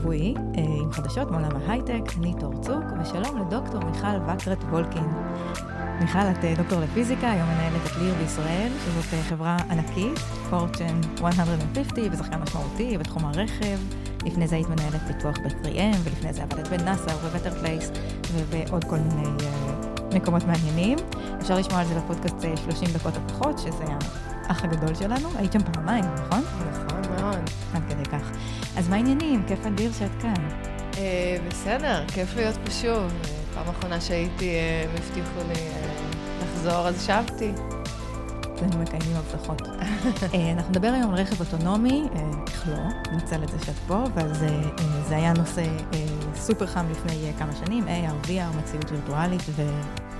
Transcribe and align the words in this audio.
שבועי 0.00 0.34
אה, 0.36 0.62
עם 0.82 0.92
חדשות 0.92 1.30
מעולם 1.30 1.56
ההייטק, 1.56 2.12
אני 2.18 2.34
תור 2.40 2.52
צוק, 2.60 2.84
ושלום 3.00 3.38
לדוקטור 3.38 3.84
מיכל 3.84 4.06
וקרת 4.26 4.64
וולקין. 4.64 5.04
מיכל, 6.00 6.18
את 6.18 6.44
אה, 6.44 6.54
דוקטור 6.56 6.80
לפיזיקה, 6.80 7.30
היום 7.30 7.48
מנהלת 7.48 7.86
את 7.86 7.96
Lear 7.96 8.14
בישראל, 8.14 8.68
שזאת 8.84 9.14
אה, 9.14 9.22
חברה 9.22 9.56
ענקית, 9.70 10.18
Fortune 10.50 11.00
150 11.20 12.12
ושחקן 12.12 12.42
משמעותי 12.42 12.98
בתחום 12.98 13.24
הרכב. 13.24 13.78
לפני 14.26 14.48
זה 14.48 14.54
היית 14.54 14.68
מנהלת 14.68 15.00
פיתוח 15.06 15.36
ב-3M, 15.38 15.96
ולפני 16.04 16.32
זה 16.32 16.42
עבדת 16.42 16.68
בנאסא 16.68 17.10
וב-Better 17.10 17.50
Place, 17.50 17.90
ובעוד 18.32 18.84
כל 18.84 18.96
מיני 18.96 19.28
uh, 19.38 20.16
מקומות 20.16 20.42
מעניינים. 20.44 20.98
אפשר 21.40 21.58
לשמוע 21.58 21.80
על 21.80 21.86
זה 21.86 21.94
בפודקאסט 21.94 22.46
30 22.64 22.88
דקות 22.94 23.16
או 23.16 23.20
פחות, 23.28 23.58
שזה 23.58 23.84
האח 24.48 24.64
הגדול 24.64 24.94
שלנו. 24.94 25.28
היית 25.36 25.52
שם 25.52 25.72
פעמיים, 25.72 26.04
נכון? 26.04 26.40
נכון 26.70 26.89
מאוד. 27.20 27.50
עד 27.74 27.82
כדי 27.88 28.04
כך. 28.04 28.30
אז 28.76 28.88
מה 28.88 28.96
העניינים? 28.96 29.42
כיף 29.46 29.66
אדיר 29.66 29.92
שאת 29.92 30.10
כאן. 30.22 30.48
אה, 30.98 31.36
בסדר, 31.48 32.04
כיף 32.14 32.36
להיות 32.36 32.56
פה 32.64 32.70
שוב. 32.70 33.12
פעם 33.54 33.68
אחרונה 33.68 34.00
שהייתי, 34.00 34.50
הם 34.84 34.90
הבטיחו 34.94 35.48
לי 35.48 35.68
לחזור, 36.42 36.88
אז 36.88 37.06
שבתי. 37.06 37.52
אצלנו 38.54 38.82
מקיימים 38.82 39.16
הבטחות. 39.16 39.62
אנחנו 40.56 40.70
נדבר 40.70 40.88
היום 40.88 41.14
על 41.14 41.20
רכב 41.20 41.40
אוטונומי, 41.40 42.08
איך 42.46 42.68
לא, 42.68 42.78
נצל 43.16 43.42
את 43.42 43.48
זה 43.48 43.58
שאת 43.66 43.74
פה, 43.86 44.04
אבל 44.14 44.34
זה, 44.34 44.60
זה 45.08 45.16
היה 45.16 45.32
נושא 45.32 45.62
סופר 46.34 46.66
חם 46.66 46.86
לפני 46.90 47.32
כמה 47.38 47.52
שנים, 47.64 47.84
AR, 47.84 48.26
VR, 48.26 48.56
מציאות 48.58 48.92
וירטואלית 48.92 49.42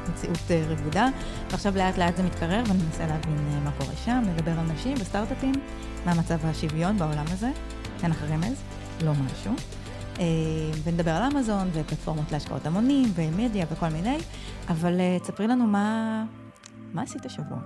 ומציאות 0.06 0.38
רבודה, 0.68 1.08
ועכשיו 1.50 1.76
לאט 1.76 1.98
לאט 1.98 2.16
זה 2.16 2.22
מתקרר 2.22 2.62
וננסה 2.68 3.06
להבין 3.06 3.60
מה 3.64 3.70
קורה 3.78 3.94
שם, 4.04 4.22
נדבר 4.26 4.50
על 4.50 4.66
נשים 4.72 4.94
וסטארט-אפים, 5.00 5.54
מה 6.06 6.14
מצב 6.14 6.38
השוויון 6.46 6.98
בעולם 6.98 7.24
הזה, 7.28 7.50
אין 8.02 8.10
לך 8.10 8.22
רמז, 8.22 8.62
לא 9.04 9.12
משהו. 9.12 9.54
ונדבר 10.84 11.10
על 11.10 11.22
אמזון 11.22 11.68
ופלטפורמות 11.72 12.32
להשקעות 12.32 12.66
המונים 12.66 13.08
ומדיה 13.14 13.66
וכל 13.72 13.88
מיני, 13.88 14.18
אבל 14.68 15.00
תספרי 15.22 15.46
לנו 15.46 15.66
מה, 15.66 16.24
מה 16.92 17.02
עשית 17.02 17.26
השבוע. 17.26 17.58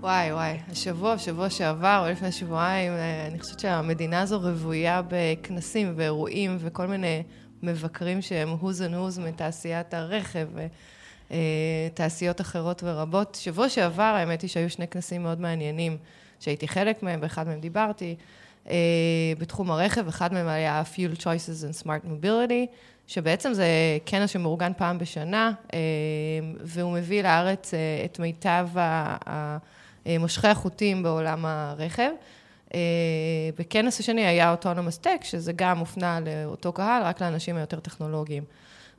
וואי, 0.00 0.32
וואי, 0.32 0.58
השבוע, 0.70 1.18
שבוע 1.18 1.50
שעבר, 1.50 2.04
או 2.06 2.12
לפני 2.12 2.32
שבועיים, 2.32 2.92
אני 3.30 3.40
חושבת 3.40 3.60
שהמדינה 3.60 4.20
הזו 4.20 4.40
רוויה 4.40 5.02
בכנסים 5.08 5.92
ואירועים 5.96 6.56
וכל 6.60 6.86
מיני 6.86 7.22
מבקרים 7.62 8.22
שהם 8.22 8.56
who's 8.62 8.78
and 8.78 8.94
who's 8.94 9.20
מתעשיית 9.20 9.94
הרכב 9.94 10.48
ותעשיות 11.30 12.40
אחרות 12.40 12.82
ורבות. 12.84 13.38
שבוע 13.40 13.68
שעבר, 13.68 14.02
האמת 14.02 14.42
היא 14.42 14.50
שהיו 14.50 14.70
שני 14.70 14.88
כנסים 14.88 15.22
מאוד 15.22 15.40
מעניינים, 15.40 15.96
שהייתי 16.40 16.68
חלק 16.68 17.02
מהם, 17.02 17.20
באחד 17.20 17.46
מהם 17.46 17.60
דיברתי, 17.60 18.16
בתחום 19.38 19.70
הרכב, 19.70 20.08
אחד 20.08 20.32
מהם 20.32 20.48
היה 20.48 20.82
Fuel 20.94 21.20
Choices 21.20 21.64
and 21.70 21.84
Smart 21.84 22.06
Mobility, 22.06 22.66
שבעצם 23.06 23.54
זה 23.54 23.66
כנס 24.06 24.30
שמאורגן 24.30 24.72
פעם 24.76 24.98
בשנה, 24.98 25.52
והוא 26.60 26.92
מביא 26.92 27.22
לארץ 27.22 27.74
את 28.04 28.18
מיטב. 28.18 28.68
מושכי 30.20 30.48
החוטים 30.48 31.02
בעולם 31.02 31.44
הרכב. 31.46 32.10
בכנס 33.58 34.00
השני 34.00 34.26
היה 34.26 34.54
Autonomous 34.54 35.04
Tech, 35.04 35.24
שזה 35.24 35.52
גם 35.56 35.78
מופנה 35.78 36.18
לאותו 36.20 36.72
קהל, 36.72 37.02
רק 37.02 37.22
לאנשים 37.22 37.56
היותר 37.56 37.80
טכנולוגיים. 37.80 38.44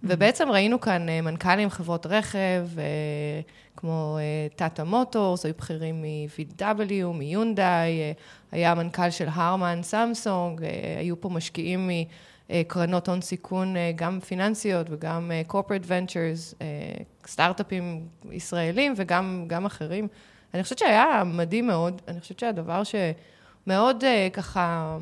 ובעצם 0.03 0.51
ראינו 0.51 0.81
כאן 0.81 1.05
מנכ"לים 1.23 1.69
חברות 1.69 2.05
רכב, 2.05 2.67
כמו 3.77 4.17
טאטה 4.55 4.83
מוטורס, 4.83 5.45
היו 5.45 5.53
בכירים 5.57 6.01
מ-VW, 6.01 7.05
מיונדאי, 7.13 8.13
היה 8.51 8.75
מנכ"ל 8.75 9.09
של 9.09 9.27
הרמן, 9.31 9.79
סמסונג, 9.83 10.61
היו 10.99 11.21
פה 11.21 11.29
משקיעים 11.29 11.89
מקרנות 12.49 13.09
הון 13.09 13.21
סיכון, 13.21 13.75
גם 13.95 14.19
פיננסיות 14.19 14.87
וגם 14.89 15.31
corporate 15.49 15.87
ventures, 15.87 16.63
סטארט-אפים 17.27 18.07
ישראלים 18.31 18.93
וגם 18.97 19.65
אחרים. 19.65 20.07
אני 20.53 20.63
חושבת 20.63 20.77
שהיה 20.77 21.23
מדהים 21.25 21.67
מאוד, 21.67 22.01
אני 22.07 22.19
חושבת 22.19 22.39
שהדבר 22.39 22.81
שמאוד 22.83 24.03
ככה 24.33 24.97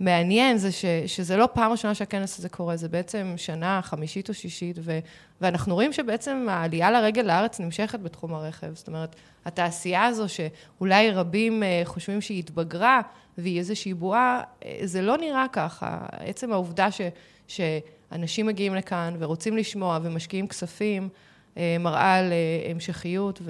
מעניין 0.00 0.58
זה 0.58 0.72
ש, 0.72 0.84
שזה 1.06 1.36
לא 1.36 1.48
פעם 1.52 1.72
ראשונה 1.72 1.94
שהכנס 1.94 2.38
הזה 2.38 2.48
קורה, 2.48 2.76
זה 2.76 2.88
בעצם 2.88 3.34
שנה 3.36 3.80
חמישית 3.82 4.28
או 4.28 4.34
שישית, 4.34 4.78
ו, 4.82 4.98
ואנחנו 5.40 5.74
רואים 5.74 5.92
שבעצם 5.92 6.46
העלייה 6.50 6.90
לרגל 6.90 7.22
לארץ 7.22 7.60
נמשכת 7.60 8.00
בתחום 8.00 8.34
הרכב. 8.34 8.74
זאת 8.74 8.88
אומרת, 8.88 9.16
התעשייה 9.44 10.04
הזו 10.04 10.24
שאולי 10.28 11.10
רבים 11.10 11.62
חושבים 11.84 12.20
שהיא 12.20 12.38
התבגרה 12.38 13.00
והיא 13.38 13.58
איזושהי 13.58 13.94
בועה, 13.94 14.40
זה 14.82 15.02
לא 15.02 15.16
נראה 15.18 15.46
ככה. 15.52 15.98
עצם 16.10 16.52
העובדה 16.52 16.90
ש, 16.90 17.00
שאנשים 17.48 18.46
מגיעים 18.46 18.74
לכאן 18.74 19.16
ורוצים 19.18 19.56
לשמוע 19.56 19.98
ומשקיעים 20.02 20.46
כספים, 20.46 21.08
מראה 21.56 22.14
על 22.14 22.32
המשכיות, 22.70 23.40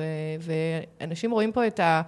ואנשים 0.41 1.31
רואים 1.31 1.53
פה 1.53 1.67
את 1.67 1.81
ה... 1.81 2.03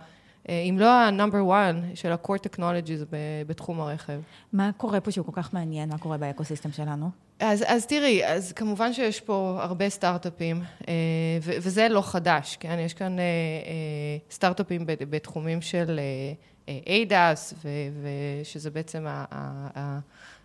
אם 0.49 0.77
לא 0.79 0.91
ה-number 0.93 1.51
one 1.51 1.97
של 1.97 2.13
ה-core 2.13 2.49
technologies 2.49 3.05
בתחום 3.47 3.81
הרכב. 3.81 4.21
מה 4.53 4.71
קורה 4.77 5.01
פה 5.01 5.11
שהוא 5.11 5.27
כל 5.27 5.33
כך 5.35 5.55
מעניין? 5.55 5.89
מה 5.89 5.99
קורה 5.99 6.19
באקוסיסטם 6.19 6.73
שלנו? 6.73 7.11
אז, 7.41 7.65
אז 7.67 7.87
תראי, 7.87 8.27
אז 8.27 8.53
כמובן 8.53 8.93
שיש 8.93 9.21
פה 9.21 9.59
הרבה 9.61 9.89
סטארט-אפים, 9.89 10.63
וזה 11.43 11.89
לא 11.89 12.01
חדש, 12.01 12.57
כן? 12.61 12.79
יש 12.79 12.95
כאן 12.95 13.17
סטארט-אפים 14.31 14.85
בתחומים 14.87 15.63
של 15.63 16.01
ADAS, 16.67 17.55
ושזה 18.43 18.71
בעצם. 18.71 19.07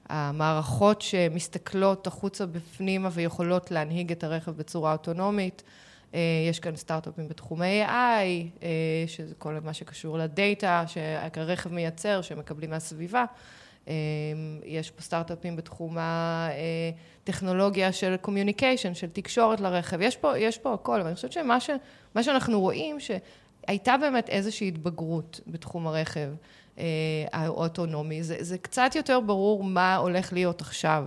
המערכות 0.10 1.02
שמסתכלות 1.02 2.08
החוצה 2.08 2.46
בפנימה 2.46 3.10
ויכולות 3.12 3.72
להנהיג 3.72 4.12
את 4.12 4.24
הרכב 4.24 4.52
בצורה 4.52 4.92
אוטונומית. 4.92 5.64
יש 6.50 6.60
כאן 6.60 6.76
סטארט-אפים 6.76 7.28
בתחומי 7.28 7.84
AI, 7.86 8.62
שזה 9.08 9.36
כל 9.36 9.58
מה 9.64 9.74
שקשור 9.74 10.18
לדאטה 10.18 10.84
שהרכב 10.88 11.74
מייצר, 11.74 12.22
שמקבלים 12.22 12.70
מהסביבה. 12.70 13.26
יש 14.66 14.92
פה 14.92 15.02
סטארט-אפים 15.02 15.56
בתחום 15.56 15.98
הטכנולוגיה 16.00 17.92
של 17.92 18.16
communication, 18.26 18.94
של 18.94 19.10
תקשורת 19.10 19.60
לרכב. 19.60 20.02
יש 20.02 20.18
פה, 20.18 20.38
יש 20.38 20.58
פה 20.58 20.74
הכל, 20.74 21.00
אבל 21.00 21.08
אני 21.08 21.16
חושבת 21.16 21.32
שמה 21.32 21.60
ש, 21.60 21.70
שאנחנו 22.22 22.60
רואים, 22.60 22.98
שהייתה 23.00 23.98
באמת 23.98 24.30
איזושהי 24.30 24.68
התבגרות 24.68 25.42
בתחום 25.48 25.88
הרכב. 25.88 26.30
האוטונומי. 27.32 28.24
זה, 28.24 28.36
זה 28.40 28.58
קצת 28.58 28.92
יותר 28.96 29.20
ברור 29.20 29.64
מה 29.64 29.96
הולך 29.96 30.34
להיות 30.34 30.62
עכשיו. 30.62 31.06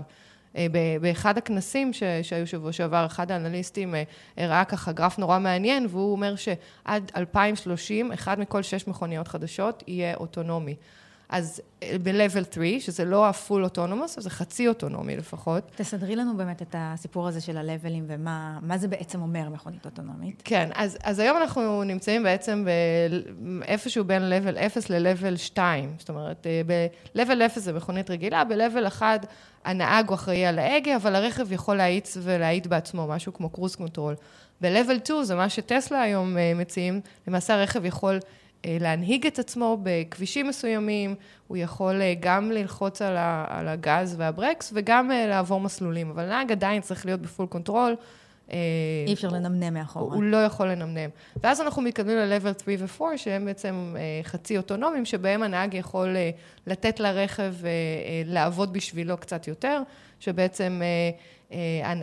באחד 1.01 1.39
הכנסים 1.39 1.93
שהיו 2.23 2.47
שבוע 2.47 2.73
שעבר, 2.73 3.07
אחד 3.07 3.31
האנליסטים 3.31 3.95
הראה 4.37 4.65
ככה 4.65 4.93
גרף 4.93 5.19
נורא 5.19 5.39
מעניין, 5.39 5.87
והוא 5.91 6.13
אומר 6.13 6.35
שעד 6.37 7.11
2030, 7.17 8.13
אחד 8.13 8.41
מכל 8.41 8.63
שש 8.63 8.87
מכוניות 8.87 9.29
חדשות 9.29 9.83
יהיה 9.87 10.15
אוטונומי. 10.15 10.77
אז 11.29 11.63
ב-level 12.03 12.55
3, 12.55 12.87
שזה 12.87 13.05
לא 13.05 13.27
ה-full 13.27 13.69
autonomous, 13.75 14.21
זה 14.21 14.31
חצי 14.31 14.69
אוטונומי 14.69 15.17
לפחות. 15.17 15.71
תסדרי 15.77 16.17
לנו 16.17 16.37
באמת 16.37 16.63
את 16.63 16.75
הסיפור 16.79 17.29
הזה 17.29 17.41
של 17.41 17.57
ה-levelים 17.57 18.03
ומה 18.07 18.79
זה 18.79 18.89
בעצם 18.89 19.23
אומר 19.23 19.49
מכונית 19.49 19.85
אוטונומית. 19.85 20.43
כן, 20.45 20.69
אז, 20.75 20.99
אז 21.05 21.19
היום 21.19 21.37
אנחנו 21.37 21.85
נמצאים 21.85 22.23
בעצם 22.23 22.67
איפשהו 23.63 24.05
בין 24.05 24.23
level 24.23 24.59
0 24.67 24.91
ל-level 24.91 25.37
2. 25.37 25.95
זאת 25.99 26.09
אומרת, 26.09 26.47
ב-level 26.67 27.47
0 27.47 27.59
זה 27.59 27.73
מכונית 27.73 28.11
רגילה, 28.11 28.45
ב-level 28.45 28.87
1 28.87 29.27
הנהג 29.65 30.09
הוא 30.09 30.15
אחראי 30.15 30.47
על 30.47 30.59
ההגה, 30.59 30.97
אבל 30.97 31.15
הרכב 31.15 31.53
יכול 31.53 31.77
להאיץ 31.77 32.17
ולהאיט 32.23 32.67
בעצמו, 32.67 33.07
משהו 33.07 33.35
כמו 33.35 33.51
cruise 33.51 33.75
control. 33.75 34.15
ב-level 34.61 34.99
2 35.05 35.25
זה 35.25 35.35
מה 35.35 35.49
שטסלה 35.49 36.03
היום 36.03 36.37
מציעים, 36.55 37.01
למעשה 37.27 37.55
הרכב 37.55 37.85
יכול... 37.85 38.19
להנהיג 38.67 39.27
את 39.27 39.39
עצמו 39.39 39.79
בכבישים 39.83 40.49
מסוימים, 40.49 41.15
הוא 41.47 41.57
יכול 41.57 42.01
גם 42.21 42.51
ללחוץ 42.51 43.03
על 43.49 43.69
הגז 43.69 44.15
והברקס 44.19 44.73
וגם 44.75 45.11
לעבור 45.29 45.61
מסלולים, 45.61 46.11
אבל 46.11 46.29
נהג 46.29 46.53
עדיין 46.53 46.83
צריך 46.83 47.07
להיות 47.07 47.21
ב-full 47.21 47.47
control. 47.47 47.97
אי 49.07 49.13
אפשר 49.13 49.29
לנמנם 49.29 49.75
מאחורה. 49.75 50.15
הוא 50.15 50.23
לא 50.23 50.37
יכול 50.37 50.69
לנמנם. 50.69 51.11
ואז 51.43 51.61
אנחנו 51.61 51.83
מתקדמים 51.83 52.19
ל-level 52.19 52.63
3 52.65 53.01
ו-4, 53.01 53.17
שהם 53.17 53.45
בעצם 53.45 53.97
חצי 54.23 54.57
אוטונומיים, 54.57 55.05
שבהם 55.05 55.43
הנהג 55.43 55.75
יכול 55.75 56.17
לתת 56.67 57.01
לרכב 57.01 57.55
לעבוד 58.25 58.73
בשבילו 58.73 59.17
קצת 59.17 59.49
יותר, 59.49 59.83
שבעצם 60.21 60.83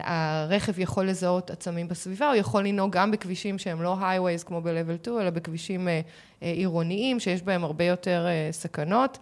הרכב 0.04 0.80
יכול 0.80 1.10
לזהות 1.10 1.51
עצמים 1.51 1.88
בסביבה, 1.88 2.27
הוא 2.27 2.36
יכול 2.36 2.63
לנהוג 2.63 2.92
גם 2.92 3.12
בכבישים 3.12 3.57
שהם 3.57 3.81
לא 3.81 3.98
highways 4.01 4.44
כמו 4.45 4.62
ב-level 4.62 5.01
2, 5.01 5.19
אלא 5.19 5.30
בכבישים 5.30 5.88
עירוניים, 6.42 7.19
שיש 7.19 7.42
בהם 7.42 7.63
הרבה 7.63 7.86
יותר 7.86 8.25
סכנות. 8.51 9.18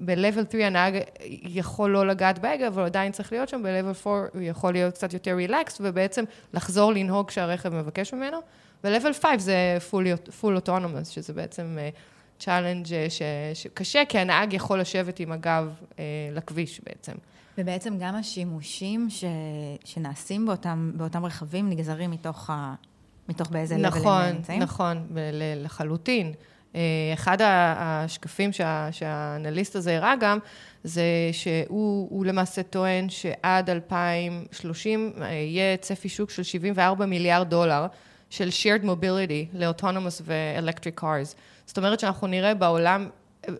ב-level 0.00 0.50
3 0.50 0.54
הנהג 0.54 0.94
יכול 1.42 1.90
לא 1.90 2.06
לגעת 2.06 2.38
בהגה, 2.38 2.68
אבל 2.68 2.82
עדיין 2.82 3.12
צריך 3.12 3.32
להיות 3.32 3.48
שם, 3.48 3.62
ב-level 3.62 4.08
4 4.08 4.26
הוא 4.34 4.42
יכול 4.42 4.72
להיות 4.72 4.94
קצת 4.94 5.12
יותר 5.12 5.34
רילקס, 5.34 5.78
ובעצם 5.80 6.24
לחזור 6.54 6.92
לנהוג 6.92 7.28
כשהרכב 7.28 7.74
מבקש 7.74 8.14
ממנו. 8.14 8.38
ב-level 8.84 9.12
5 9.22 9.42
זה 9.42 9.78
full, 9.90 10.30
full 10.42 10.66
autonomous, 10.66 11.10
שזה 11.10 11.32
בעצם 11.32 11.78
challenge 12.38 12.86
שקשה, 13.54 14.02
כי 14.08 14.18
הנהג 14.18 14.52
יכול 14.52 14.80
לשבת 14.80 15.20
עם 15.20 15.32
הגב 15.32 15.74
אה, 15.98 16.04
לכביש 16.32 16.80
בעצם. 16.84 17.12
ובעצם 17.58 17.98
גם 17.98 18.14
השימושים 18.14 19.10
ש, 19.10 19.24
שנעשים 19.84 20.46
באותם, 20.46 20.92
באותם 20.94 21.24
רכבים 21.24 21.70
נגזרים 21.70 22.10
מתוך, 22.10 22.50
ה, 22.50 22.74
מתוך 23.28 23.50
באיזה 23.50 23.76
נכון, 23.76 24.00
לבל 24.00 24.10
הם 24.10 24.36
נמצאים? 24.36 24.62
נכון, 24.62 24.96
נכון, 24.96 25.16
לחלוטין. 25.56 26.32
אה, 26.74 26.80
אחד 27.14 27.38
השקפים 27.42 28.52
שה, 28.52 28.88
שהאנליסט 28.90 29.76
הזה 29.76 29.96
הראה 29.96 30.14
גם, 30.20 30.38
זה 30.84 31.02
שהוא 31.32 32.26
למעשה 32.26 32.62
טוען 32.62 33.08
שעד 33.08 33.70
2030 33.70 35.12
אה, 35.20 35.32
יהיה 35.32 35.76
צפי 35.76 36.08
שוק 36.08 36.30
של 36.30 36.42
74 36.42 37.06
מיליארד 37.06 37.50
דולר 37.50 37.86
של 38.30 38.48
shared 38.48 38.84
mobility 38.84 39.52
ל-autonomous 39.52 40.22
ו-electric 40.22 41.00
cars. 41.00 41.36
זאת 41.66 41.78
אומרת 41.78 42.00
שאנחנו 42.00 42.26
נראה 42.26 42.54
בעולם, 42.54 43.08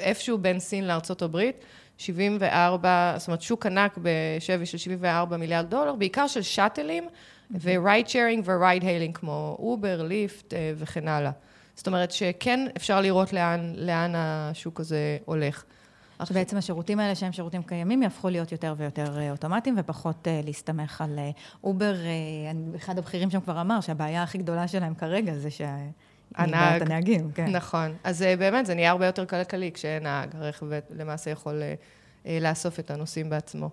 איפשהו 0.00 0.38
בין 0.38 0.60
סין 0.60 0.86
לארצות 0.86 1.22
הברית, 1.22 1.64
74, 1.98 3.14
זאת 3.18 3.28
אומרת 3.28 3.42
שוק 3.42 3.66
ענק 3.66 3.98
בשווי 4.02 4.66
של 4.66 4.78
74 4.78 5.36
מיליארד 5.36 5.70
דולר, 5.70 5.94
בעיקר 5.94 6.26
של 6.26 6.42
שאטלים 6.42 7.04
ו-ride 7.50 8.08
sharing 8.08 8.40
ו-ride 8.44 8.82
hailing 8.82 9.12
כמו 9.14 9.56
אובר, 9.58 10.02
ליפט 10.02 10.54
אה, 10.54 10.72
וכן 10.76 11.08
הלאה. 11.08 11.30
זאת 11.74 11.86
אומרת 11.86 12.10
שכן 12.10 12.66
אפשר 12.76 13.00
לראות 13.00 13.32
לאן, 13.32 13.72
לאן 13.76 14.12
השוק 14.16 14.80
הזה 14.80 15.18
הולך. 15.24 15.64
שבעצם 16.24 16.56
השירותים 16.56 17.00
האלה 17.00 17.14
שהם 17.14 17.32
שירותים 17.32 17.62
קיימים 17.62 18.02
יהפכו 18.02 18.28
להיות 18.28 18.52
יותר 18.52 18.74
ויותר 18.78 19.18
אה, 19.18 19.30
אוטומטיים 19.30 19.74
ופחות 19.78 20.26
uh, 20.26 20.46
להסתמך 20.46 21.00
על 21.00 21.18
אובר. 21.64 21.94
אחד 22.76 22.98
הבכירים 22.98 23.30
שם 23.30 23.40
כבר 23.40 23.60
אמר 23.60 23.80
שהבעיה 23.80 24.22
הכי 24.22 24.38
גדולה 24.38 24.68
שלהם 24.68 24.94
כרגע 24.94 25.34
זה 25.34 25.50
שה... 25.50 25.76
הנהג. 26.36 26.82
הנהגים, 26.82 27.30
כן. 27.34 27.46
נכון. 27.46 27.94
אז 28.04 28.22
uh, 28.22 28.38
באמת, 28.38 28.66
זה 28.66 28.74
נהיה 28.74 28.90
הרבה 28.90 29.06
יותר 29.06 29.26
כלכלי 29.26 29.70
כשאין 29.74 30.02
נהג. 30.02 30.36
הרכב 30.36 30.66
למעשה 30.90 31.30
יכול 31.30 31.62
uh, 32.24 32.28
לאסוף 32.40 32.80
את 32.80 32.90
הנוסעים 32.90 33.30
בעצמו. 33.30 33.70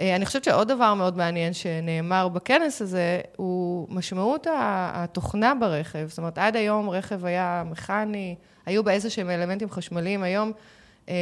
אני 0.00 0.26
חושבת 0.26 0.44
שעוד 0.44 0.68
דבר 0.68 0.94
מאוד 0.94 1.16
מעניין 1.16 1.52
שנאמר 1.52 2.28
בכנס 2.28 2.82
הזה, 2.82 3.20
הוא 3.36 3.86
משמעות 3.90 4.46
התוכנה 4.52 5.54
ברכב. 5.54 6.06
זאת 6.08 6.18
אומרת, 6.18 6.38
עד 6.38 6.56
היום 6.56 6.90
רכב 6.90 7.24
היה 7.24 7.62
מכני, 7.66 8.34
היו 8.66 8.84
בה 8.84 8.92
איזה 8.92 9.10
שהם 9.10 9.30
אלמנטים 9.30 9.70
חשמליים. 9.70 10.22
היום 10.22 10.52
אה, 11.08 11.14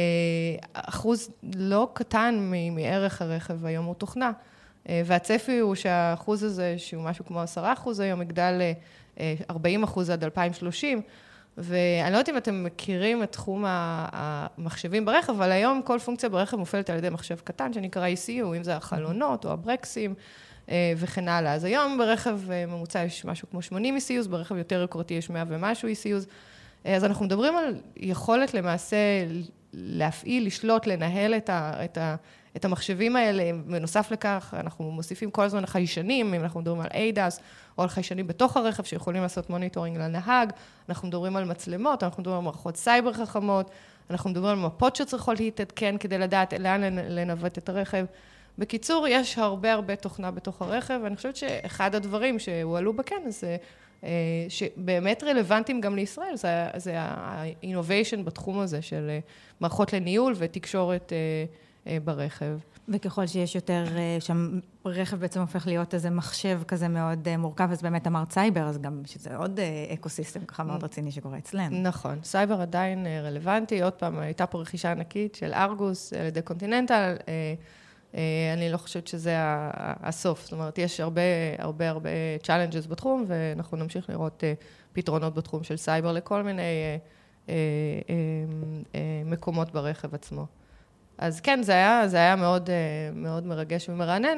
אחוז 0.73 1.29
לא 1.55 1.89
קטן 1.93 2.51
מערך 2.71 3.21
הרכב 3.21 3.65
היום 3.65 3.85
הוא 3.85 3.95
תוכנה. 3.95 4.31
אה, 4.89 5.01
והצפי 5.05 5.59
הוא 5.59 5.75
שהאחוז 5.75 6.43
הזה, 6.43 6.75
שהוא 6.77 7.03
משהו 7.03 7.25
כמו 7.25 7.41
עשרה 7.41 7.73
אחוז 7.73 7.99
היום, 7.99 8.21
יגדל 8.21 8.61
ל-40 9.19 9.83
אחוז 9.83 10.09
עד 10.09 10.23
2030. 10.23 11.01
ואני 11.57 12.11
לא 12.11 12.17
יודעת 12.17 12.29
אם 12.29 12.37
אתם 12.37 12.63
מכירים 12.63 13.23
את 13.23 13.31
תחום 13.31 13.63
המחשבים 13.67 15.05
ברכב, 15.05 15.33
אבל 15.33 15.51
היום 15.51 15.81
כל 15.81 15.99
פונקציה 15.99 16.29
ברכב 16.29 16.57
מופעלת 16.57 16.89
על 16.89 16.97
ידי 16.97 17.09
מחשב 17.09 17.35
קטן 17.43 17.73
שנקרא 17.73 18.07
ECU, 18.07 18.55
אם 18.57 18.63
זה 18.63 18.75
החלונות 18.75 19.45
או 19.45 19.51
הברקסים 19.51 20.13
וכן 20.71 21.27
הלאה. 21.27 21.53
אז 21.53 21.63
היום 21.63 21.97
ברכב 21.97 22.39
ממוצע 22.67 23.03
יש 23.03 23.25
משהו 23.25 23.49
כמו 23.49 23.61
80 23.61 23.97
ECUs, 23.97 24.27
ברכב 24.29 24.55
יותר 24.55 24.81
יוקרתי 24.81 25.13
יש 25.13 25.29
100 25.29 25.43
ומשהו 25.47 25.89
ECUs. 25.89 26.25
אז 26.85 27.03
אנחנו 27.03 27.25
מדברים 27.25 27.57
על 27.57 27.75
יכולת 27.97 28.53
למעשה 28.53 28.97
להפעיל, 29.73 30.45
לשלוט, 30.45 30.87
לנהל 30.87 31.33
את, 31.33 31.49
ה, 31.49 31.85
את, 31.85 31.97
ה, 31.97 32.15
את 32.57 32.65
המחשבים 32.65 33.15
האלה. 33.15 33.51
בנוסף 33.65 34.11
לכך, 34.11 34.53
אנחנו 34.59 34.91
מוסיפים 34.91 35.31
כל 35.31 35.43
הזמן 35.43 35.65
חיישנים, 35.65 36.33
אם 36.33 36.43
אנחנו 36.43 36.61
מדברים 36.61 36.81
על 36.81 36.87
ADAS, 36.87 37.41
או 37.77 37.83
על 37.83 37.89
חיישנים 37.89 38.27
בתוך 38.27 38.57
הרכב 38.57 38.83
שיכולים 38.83 39.21
לעשות 39.21 39.49
monitoring 39.49 39.97
לנהג, 39.97 40.51
אנחנו 40.89 41.07
מדברים 41.07 41.35
על 41.35 41.45
מצלמות, 41.45 42.03
אנחנו 42.03 42.21
מדברים 42.21 42.37
על 42.37 42.43
מערכות 42.43 42.77
סייבר 42.77 43.13
חכמות, 43.13 43.71
אנחנו 44.09 44.29
מדברים 44.29 44.59
על 44.59 44.65
מפות 44.65 44.95
שצריכות 44.95 45.39
להתעדכן 45.39 45.97
כדי 45.97 46.17
לדעת 46.17 46.53
לאן 46.53 46.81
לנווט 46.93 47.57
את 47.57 47.69
הרכב. 47.69 48.05
בקיצור, 48.57 49.07
יש 49.07 49.37
הרבה 49.37 49.73
הרבה 49.73 49.95
תוכנה 49.95 50.31
בתוך 50.31 50.61
הרכב, 50.61 50.99
ואני 51.03 51.15
חושבת 51.15 51.35
שאחד 51.35 51.95
הדברים 51.95 52.39
שהועלו 52.39 52.93
בכנס 52.93 53.41
זה 53.41 53.57
אה, 54.03 54.09
שבאמת 54.49 55.23
רלוונטיים 55.23 55.81
גם 55.81 55.95
לישראל, 55.95 56.35
זה, 56.35 56.67
זה 56.75 56.99
ה-innovation 56.99 58.23
בתחום 58.23 58.59
הזה 58.59 58.81
של 58.81 59.05
אה, 59.09 59.19
מערכות 59.59 59.93
לניהול 59.93 60.33
ותקשורת 60.37 61.13
אה, 61.13 61.45
ברכב. 62.03 62.57
וככל 62.89 63.27
שיש 63.27 63.55
יותר, 63.55 63.85
שהרכב 64.19 65.17
בעצם 65.17 65.39
הופך 65.39 65.67
להיות 65.67 65.93
איזה 65.93 66.09
מחשב 66.09 66.61
כזה 66.67 66.87
מאוד 66.87 67.37
מורכב, 67.37 67.71
אז 67.71 67.81
באמת 67.81 68.07
אמרת 68.07 68.31
סייבר, 68.31 68.61
אז 68.61 68.77
גם 68.77 69.01
שזה 69.05 69.35
עוד 69.35 69.59
ecosystem 69.93 70.45
ככה 70.45 70.63
מאוד 70.63 70.83
רציני 70.83 71.11
שקורה 71.11 71.37
אצלנו. 71.37 71.81
נכון, 71.81 72.19
סייבר 72.23 72.61
עדיין 72.61 73.07
רלוונטי, 73.23 73.83
עוד 73.83 73.93
פעם, 73.93 74.19
הייתה 74.19 74.45
פה 74.45 74.61
רכישה 74.61 74.91
ענקית 74.91 75.35
של 75.35 75.53
ארגוס 75.53 76.13
על 76.13 76.25
ידי 76.25 76.41
קונטיננטל, 76.41 77.15
אה, 78.13 78.53
אני 78.53 78.71
לא 78.71 78.77
חושבת 78.77 79.07
שזה 79.07 79.35
הסוף. 80.03 80.43
זאת 80.43 80.51
אומרת, 80.51 80.77
יש 80.77 80.99
הרבה, 80.99 81.21
הרבה, 81.57 81.89
הרבה 81.89 82.09
challenges 82.43 82.87
בתחום, 82.87 83.25
ואנחנו 83.27 83.77
נמשיך 83.77 84.09
לראות 84.09 84.43
אה, 84.43 84.53
פתרונות 84.93 85.35
בתחום 85.35 85.63
של 85.63 85.77
סייבר 85.77 86.11
לכל 86.11 86.43
מיני 86.43 86.61
אה, 87.49 87.55
מקומות 89.25 89.71
ברכב 89.73 90.15
עצמו. 90.15 90.45
אז 91.17 91.41
כן, 91.41 91.63
זה 91.63 91.71
היה, 91.71 92.07
זה 92.07 92.17
היה 92.17 92.35
מאוד, 92.35 92.69
מאוד 93.15 93.45
מרגש 93.45 93.89
ומרענן 93.89 94.37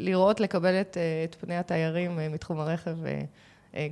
לראות, 0.00 0.40
לקבל 0.40 0.80
את, 0.80 0.96
את 1.24 1.34
פני 1.34 1.56
התיירים 1.56 2.18
מתחום 2.30 2.60
הרכב 2.60 2.96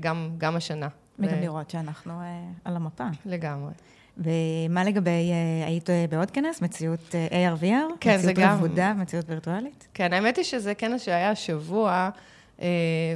גם, 0.01 0.31
גם 0.39 0.57
השנה. 0.57 0.89
וגם 1.19 1.39
ו... 1.39 1.41
לראות 1.41 1.71
שאנחנו 1.71 2.21
על 2.65 2.77
המפה. 2.77 3.05
לגמרי. 3.27 3.73
ומה 4.19 4.85
לגבי, 4.85 5.11
אה, 5.11 5.67
היית 5.67 5.91
אה, 5.91 6.05
בעוד 6.11 6.31
כנס? 6.31 6.63
מציאות 6.63 7.15
אה, 7.15 7.53
AR/VR? 7.53 7.95
כן, 8.01 8.19
זה 8.19 8.33
גם... 8.33 8.43
מציאות 8.43 8.59
רבודה, 8.59 8.95
מציאות 8.95 9.31
וירטואלית? 9.31 9.89
כן, 9.95 10.13
האמת 10.13 10.37
היא 10.37 10.45
שזה 10.45 10.75
כנס 10.75 11.03
שהיה 11.03 11.31
השבוע, 11.31 12.11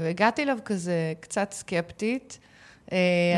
והגעתי 0.03 0.43
אליו 0.43 0.59
כזה 0.65 1.13
קצת 1.21 1.53
סקפטית. 1.53 2.39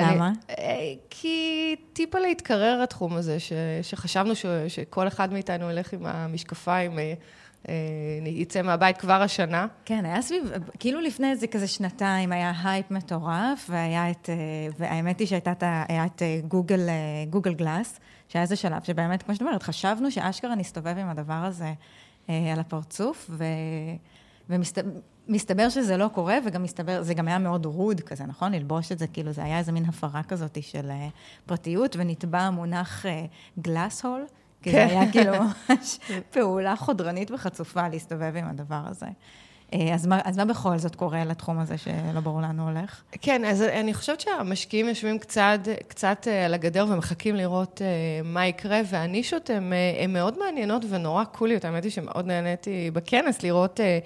למה? 0.03 0.33
אני, 0.49 0.99
כי 1.11 1.77
טיפה 1.93 2.19
להתקרר 2.19 2.81
התחום 2.83 3.17
הזה, 3.17 3.41
ש, 3.41 3.53
שחשבנו 3.83 4.35
ש, 4.35 4.47
שכל 4.69 5.09
אחד 5.09 5.33
מאיתנו 5.33 5.71
ילך 5.71 5.93
עם 5.93 6.07
המשקפיים 6.07 6.99
אה, 7.69 7.75
יצא 8.27 8.63
מהבית 8.63 8.97
כבר 8.97 9.23
השנה. 9.23 9.67
כן, 9.85 10.05
היה 10.05 10.23
סביב, 10.23 10.53
כאילו 10.79 11.01
לפני 11.01 11.31
איזה 11.31 11.47
כזה 11.47 11.67
שנתיים 11.67 12.33
היה 12.33 12.53
הייפ 12.65 12.91
מטורף, 12.91 13.67
והיה 13.71 14.11
את, 14.11 14.31
אה, 14.31 14.35
והאמת 14.79 15.19
היא 15.19 15.29
שהייתה 15.29 15.53
את 16.07 16.23
אה, 16.23 16.41
גוגל, 16.49 16.81
Google 17.31 17.55
Glass, 17.55 18.01
שהיה 18.29 18.43
איזה 18.43 18.57
שלב 18.57 18.83
שבאמת, 18.83 19.23
כמו 19.23 19.35
שאת 19.35 19.43
אומרת, 19.43 19.63
חשבנו 19.63 20.11
שאשכרה 20.11 20.55
נסתובב 20.55 20.99
עם 20.99 21.09
הדבר 21.09 21.33
הזה 21.45 21.73
על 22.29 22.61
הפרצוף, 22.61 23.31
ו... 23.31 23.45
ומסתבר 25.31 25.69
שזה 25.69 25.97
לא 25.97 26.09
קורה, 26.09 26.39
וגם 26.45 26.63
מסתבר, 26.63 27.03
זה 27.03 27.15
גם 27.15 27.29
היה 27.29 27.39
מאוד 27.39 27.67
רוד 27.67 28.01
כזה, 28.01 28.25
נכון? 28.25 28.53
ללבוש 28.53 28.93
את 28.93 28.99
זה, 28.99 29.07
כאילו 29.07 29.33
זה 29.33 29.45
היה 29.45 29.59
איזה 29.59 29.73
מין 29.73 29.85
הפרה 29.85 30.23
כזאת 30.23 30.63
של 30.63 30.91
פרטיות, 31.47 31.97
ונתבע 31.99 32.39
המונח 32.39 33.07
גלאס 33.59 34.05
הול. 34.05 34.25
כי 34.63 34.71
זה 34.71 34.85
היה 34.87 35.13
כאילו 35.13 35.33
ממש 35.69 35.99
פעולה 36.31 36.77
חודרנית 36.77 37.31
וחצופה 37.31 37.89
להסתובב 37.89 38.37
עם 38.37 38.49
הדבר 38.49 38.83
הזה. 38.87 39.07
אה, 39.75 39.95
אז 39.95 40.07
מה, 40.07 40.21
אז 40.25 40.37
מה 40.37 40.45
בכל 40.45 40.79
זאת 40.79 40.95
קורה 40.95 41.25
לתחום 41.25 41.59
הזה 41.59 41.79
שלא 41.79 42.21
ברור 42.21 42.41
לאן 42.41 42.59
הוא 42.59 42.71
הולך? 42.71 43.03
כן, 43.21 43.45
אז 43.45 43.63
אני 43.63 43.95
חושבת 43.95 44.21
שהמשקיעים 44.21 44.89
יושבים 44.89 45.19
קצת, 45.19 45.61
קצת 45.89 46.29
אה, 46.29 46.45
על 46.47 46.55
הגדר 46.55 46.87
ומחכים 46.89 47.37
לראות 47.37 47.83
אה, 47.83 47.87
מה 48.25 48.47
יקרה, 48.47 48.81
והנישות 48.87 49.51
הן 49.51 49.73
מאוד 50.13 50.39
מעניינות 50.39 50.85
ונורא 50.89 51.25
קוליות. 51.25 51.65
האמת 51.65 51.85
היא 51.85 51.93
שמאוד 51.93 52.27
נהניתי 52.27 52.91
בכנס 52.91 53.43
לראות 53.43 53.81
אה, 53.81 53.85
אה, 53.85 53.99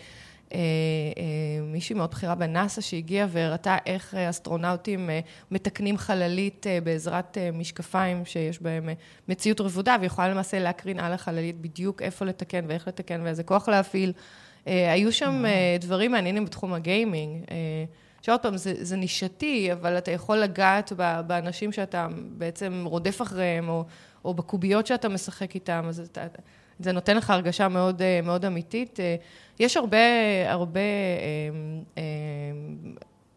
מישהי 1.63 1.95
מאוד 1.95 2.11
בכירה 2.11 2.35
בנאסא 2.35 2.81
שהגיעה 2.81 3.27
והראתה 3.31 3.77
איך 3.87 4.15
אסטרונאוטים 4.15 5.11
אה, 5.11 5.21
מתקנים 5.51 5.99
חללית 5.99 6.67
בעזרת 6.85 7.39
משקפיים 7.53 8.25
שיש 8.25 8.63
בהם 8.63 8.89
מציאות 9.29 9.61
רבודה, 9.61 9.97
ויכולה 10.01 10.29
למעשה 10.29 10.59
להקרין 10.59 11.01
על 11.01 11.13
החללית 11.13 11.61
בדיוק 11.61 12.03
איפה 12.03 12.25
לתקן 12.25 12.65
ואיך 12.69 12.89
לתקן 12.89 13.21
ואיזה 13.25 13.43
כוח 13.43 13.69
להפעיל. 13.69 14.13
היו 14.67 15.13
שם 15.13 15.45
דברים 15.81 16.13
מעניינים 16.13 16.45
בתחום 16.45 16.73
הגיימינג. 16.73 17.45
שעוד 18.25 18.41
פעם, 18.41 18.57
זה, 18.57 18.75
זה 18.85 18.97
נישתי, 18.97 19.73
אבל 19.73 19.99
אתה 19.99 20.11
יכול 20.11 20.39
לגעת 20.39 20.93
באנשים 21.27 21.73
שאתה 21.73 22.09
בעצם 22.29 22.85
רודף 22.87 23.23
אחריהם, 23.23 23.69
או, 23.69 23.85
או 24.25 24.35
בקוביות 24.35 24.87
שאתה 24.87 25.09
משחק 25.09 25.55
איתם, 25.55 25.85
אז 25.89 26.01
אתה, 26.01 26.27
זה 26.79 26.93
נותן 26.93 27.17
לך 27.17 27.31
הרגשה 27.31 27.69
מאוד, 27.69 28.03
מאוד 28.23 28.45
אמיתית. 28.45 28.99
יש 29.61 29.77
הרבה, 29.77 29.99
הרבה 30.47 30.81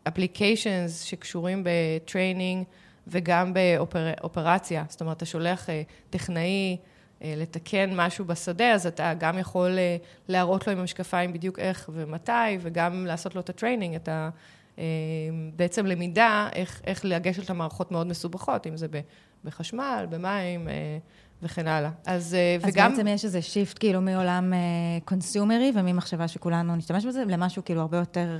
applications 0.07 1.01
um, 1.01 1.05
um, 1.05 1.09
שקשורים 1.09 1.63
ב-training 1.65 2.65
וגם 3.07 3.53
באופרציה. 3.53 4.83
זאת 4.89 5.01
אומרת, 5.01 5.17
אתה 5.17 5.25
שולח 5.25 5.69
uh, 5.69 5.71
טכנאי 6.09 6.77
לתקן 7.21 7.89
משהו 7.95 8.25
בשדה, 8.25 8.71
אז 8.71 8.87
אתה 8.87 9.13
גם 9.13 9.37
יכול 9.39 9.77
להראות 10.27 10.67
לו 10.67 10.73
עם 10.73 10.79
המשקפיים 10.79 11.33
בדיוק 11.33 11.59
איך 11.59 11.89
ומתי, 11.93 12.31
וגם 12.59 13.05
לעשות 13.05 13.35
לו 13.35 13.41
את 13.41 13.49
ה-training, 13.49 13.95
את 13.95 14.09
ה... 14.09 14.29
בעצם 15.55 15.85
למידה 15.85 16.49
איך, 16.53 16.81
איך 16.87 17.05
לגשת 17.05 17.49
למערכות 17.49 17.91
מאוד 17.91 18.07
מסובכות, 18.07 18.67
אם 18.67 18.77
זה 18.77 18.87
בחשמל, 19.43 20.05
במים 20.09 20.67
וכן 21.41 21.67
הלאה. 21.67 21.89
אז, 22.05 22.35
אז 22.63 22.69
וגם... 22.69 22.91
אז 22.91 22.97
בעצם 22.97 23.07
יש 23.07 23.25
איזה 23.25 23.41
shift 23.41 23.79
כאילו 23.79 24.01
מעולם 24.01 24.53
consumerי 25.05 25.71
וממחשבה 25.75 26.27
שכולנו 26.27 26.75
נשתמש 26.75 27.05
בזה, 27.05 27.23
למשהו 27.27 27.65
כאילו 27.65 27.81
הרבה 27.81 27.97
יותר... 27.97 28.37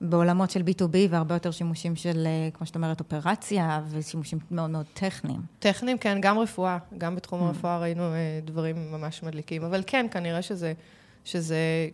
בעולמות 0.00 0.50
של 0.50 0.60
B2B 0.60 0.96
והרבה 1.10 1.34
יותר 1.34 1.50
שימושים 1.50 1.96
של, 1.96 2.26
אה, 2.26 2.48
כמו 2.54 2.66
שאת 2.66 2.76
אומרת, 2.76 3.00
אופרציה 3.00 3.80
ושימושים 3.90 4.38
מאוד 4.50 4.70
מאוד 4.70 4.86
טכניים. 4.94 5.40
טכניים, 5.58 5.98
כן, 5.98 6.18
גם 6.20 6.38
רפואה. 6.38 6.78
גם 6.98 7.16
בתחום 7.16 7.40
mm. 7.40 7.44
הרפואה 7.44 7.78
ראינו 7.78 8.02
אה, 8.02 8.40
דברים 8.44 8.92
ממש 8.92 9.22
מדליקים. 9.22 9.64
אבל 9.64 9.82
כן, 9.86 10.06
כנראה 10.10 10.42
שזה, 10.42 10.72
שזה 11.24 11.88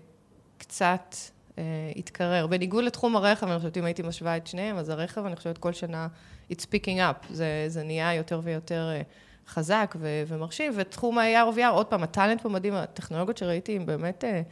קצת 0.58 1.14
אה, 1.58 1.64
התקרר. 1.96 2.46
בניגוד 2.46 2.84
לתחום 2.84 3.16
הרכב, 3.16 3.46
אני 3.46 3.58
חושבת, 3.58 3.76
אם 3.76 3.84
הייתי 3.84 4.02
משווה 4.02 4.36
את 4.36 4.46
שניהם, 4.46 4.76
אז 4.76 4.88
הרכב, 4.88 5.24
אני 5.24 5.36
חושבת, 5.36 5.58
כל 5.58 5.72
שנה, 5.72 6.08
it's 6.52 6.62
picking 6.62 6.98
up. 6.98 7.26
זה, 7.30 7.64
זה 7.68 7.82
נהיה 7.82 8.14
יותר 8.14 8.40
ויותר... 8.44 8.90
אה, 8.92 9.02
חזק 9.50 9.94
ו- 9.98 10.22
ומרשים, 10.26 10.72
ותחום 10.76 11.18
ה-AR/VR, 11.18 11.70
עוד 11.70 11.86
פעם, 11.86 12.02
ה 12.02 12.08
talent 12.08 12.40
פה 12.40 12.48
מדהים, 12.48 12.74
הטכנולוגיות 12.74 13.36
שראיתי 13.36 13.76
הן 13.76 13.86
באמת 13.86 14.24
אה, 14.24 14.42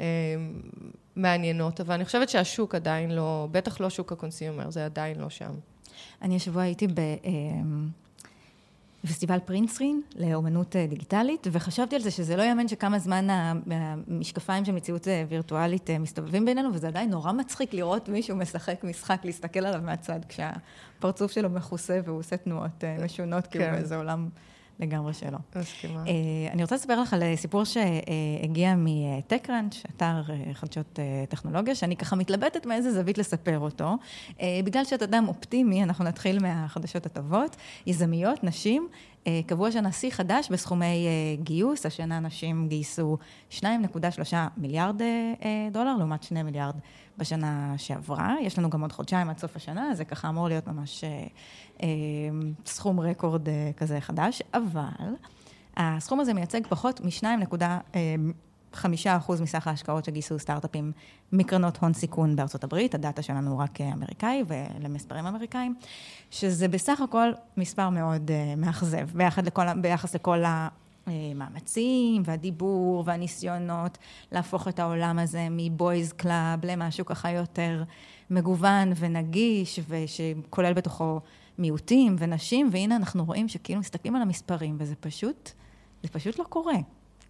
אה, 0.00 0.04
מעניינות, 1.16 1.80
אבל 1.80 1.94
אני 1.94 2.04
חושבת 2.04 2.28
שהשוק 2.28 2.74
עדיין 2.74 3.10
לא, 3.10 3.48
בטח 3.50 3.80
לא 3.80 3.90
שוק 3.90 4.12
ה 4.12 4.18
consumer, 4.18 4.70
זה 4.70 4.84
עדיין 4.84 5.20
לא 5.20 5.30
שם. 5.30 5.52
אני 6.22 6.36
השבוע 6.36 6.62
הייתי 6.62 6.86
בפסטיבל 9.04 9.38
פרינט 9.38 9.70
סקרין 9.70 10.02
לאומנות 10.16 10.76
אה, 10.76 10.86
דיגיטלית, 10.86 11.46
וחשבתי 11.52 11.96
על 11.96 12.02
זה 12.02 12.10
שזה 12.10 12.36
לא 12.36 12.42
יאמן 12.42 12.68
שכמה 12.68 12.98
זמן 12.98 13.26
המשקפיים 13.30 14.64
של 14.64 14.72
מציאות 14.72 15.08
אה, 15.08 15.24
וירטואלית 15.28 15.90
אה, 15.90 15.98
מסתובבים 15.98 16.44
בינינו, 16.44 16.74
וזה 16.74 16.88
עדיין 16.88 17.10
נורא 17.10 17.32
מצחיק 17.32 17.74
לראות 17.74 18.08
מישהו 18.08 18.36
משחק 18.36 18.84
משחק, 18.84 19.20
להסתכל 19.24 19.60
עליו 19.60 19.80
מהצד, 19.84 20.20
כשהפרצוף 20.28 21.32
שלו 21.32 21.50
מכוסה 21.50 22.00
והוא 22.04 22.18
עושה 22.18 22.36
תנועות 22.36 22.84
משונות, 23.04 23.46
כאילו 23.46 23.64
כן. 23.64 23.72
באיזה 23.72 23.96
עולם... 23.96 24.28
לגמרי 24.80 25.14
שלא. 25.14 25.38
מסכימה. 25.56 26.04
Uh, 26.04 26.08
אני 26.52 26.62
רוצה 26.62 26.74
לספר 26.74 27.00
לך 27.00 27.14
על 27.14 27.22
סיפור 27.36 27.64
שהגיע 27.64 28.74
מ-TechCrunch, 28.74 29.88
אתר 29.96 30.22
uh, 30.26 30.54
חדשות 30.54 30.98
טכנולוגיה, 31.28 31.74
שאני 31.74 31.96
ככה 31.96 32.16
מתלבטת 32.16 32.66
מאיזה 32.66 32.92
זווית 32.92 33.18
לספר 33.18 33.58
אותו. 33.58 33.96
Uh, 34.28 34.40
בגלל 34.64 34.84
שאת 34.84 35.02
אדם 35.02 35.28
אופטימי, 35.28 35.82
אנחנו 35.82 36.04
נתחיל 36.04 36.38
מהחדשות 36.38 37.06
הטובות. 37.06 37.56
יזמיות, 37.86 38.44
נשים, 38.44 38.88
קבעו 39.46 39.66
השנה 39.66 39.92
שיא 39.92 40.10
חדש 40.10 40.48
בסכומי 40.50 41.06
גיוס. 41.42 41.86
השנה 41.86 42.20
נשים 42.20 42.68
גייסו 42.68 43.18
2.3 43.50 43.64
מיליארד 44.56 45.00
דולר, 45.72 45.96
לעומת 45.96 46.22
2 46.22 46.46
מיליארד 46.46 46.74
בשנה 47.18 47.74
שעברה. 47.76 48.34
יש 48.42 48.58
לנו 48.58 48.70
גם 48.70 48.80
עוד 48.80 48.92
חודשיים 48.92 49.30
עד 49.30 49.38
סוף 49.38 49.56
השנה, 49.56 49.94
זה 49.94 50.04
ככה 50.04 50.28
אמור 50.28 50.48
להיות 50.48 50.66
ממש 50.66 51.04
אה, 51.04 51.26
אה, 51.82 51.88
סכום 52.66 53.00
record 53.00 53.48
אה, 53.48 53.70
כזה 53.76 54.00
חדש, 54.00 54.42
אבל 54.54 55.14
הסכום 55.76 56.20
הזה 56.20 56.34
מייצג 56.34 56.66
פחות 56.66 57.00
מ-2.5% 58.84 59.42
מסך 59.42 59.66
ההשקעות 59.66 60.04
שגייסו 60.04 60.38
סטארט-אפים 60.38 60.92
מקרנות 61.32 61.76
הון 61.76 61.92
סיכון 61.92 62.36
בארצות 62.36 62.64
הברית, 62.64 62.94
הדאטה 62.94 63.22
שלנו 63.22 63.50
הוא 63.50 63.62
רק 63.62 63.80
אמריקאי 63.80 64.44
ולמספרים 64.46 65.26
אמריקאים, 65.26 65.74
שזה 66.30 66.68
בסך 66.68 67.00
הכל 67.00 67.32
מספר 67.56 67.90
מאוד 67.90 68.30
מאכזב, 68.56 69.08
ביחס 69.80 70.14
לכל 70.14 70.44
ה... 70.44 70.68
המאמצים 71.06 72.22
והדיבור 72.24 73.02
והניסיונות 73.06 73.98
להפוך 74.32 74.68
את 74.68 74.78
העולם 74.78 75.18
הזה 75.18 75.48
מ 75.50 75.62
boys 75.62 76.12
club 76.12 76.66
למשהו 76.66 77.06
ככה 77.06 77.30
יותר 77.30 77.82
מגוון 78.30 78.92
ונגיש 78.96 79.80
ושכולל 79.88 80.72
בתוכו 80.72 81.20
מיעוטים 81.58 82.16
ונשים, 82.18 82.68
והנה 82.72 82.96
אנחנו 82.96 83.24
רואים 83.24 83.48
שכאילו 83.48 83.80
מסתכלים 83.80 84.16
על 84.16 84.22
המספרים 84.22 84.76
וזה 84.78 84.94
פשוט, 84.94 85.50
זה 86.02 86.08
פשוט 86.08 86.38
לא 86.38 86.44
קורה. 86.44 86.76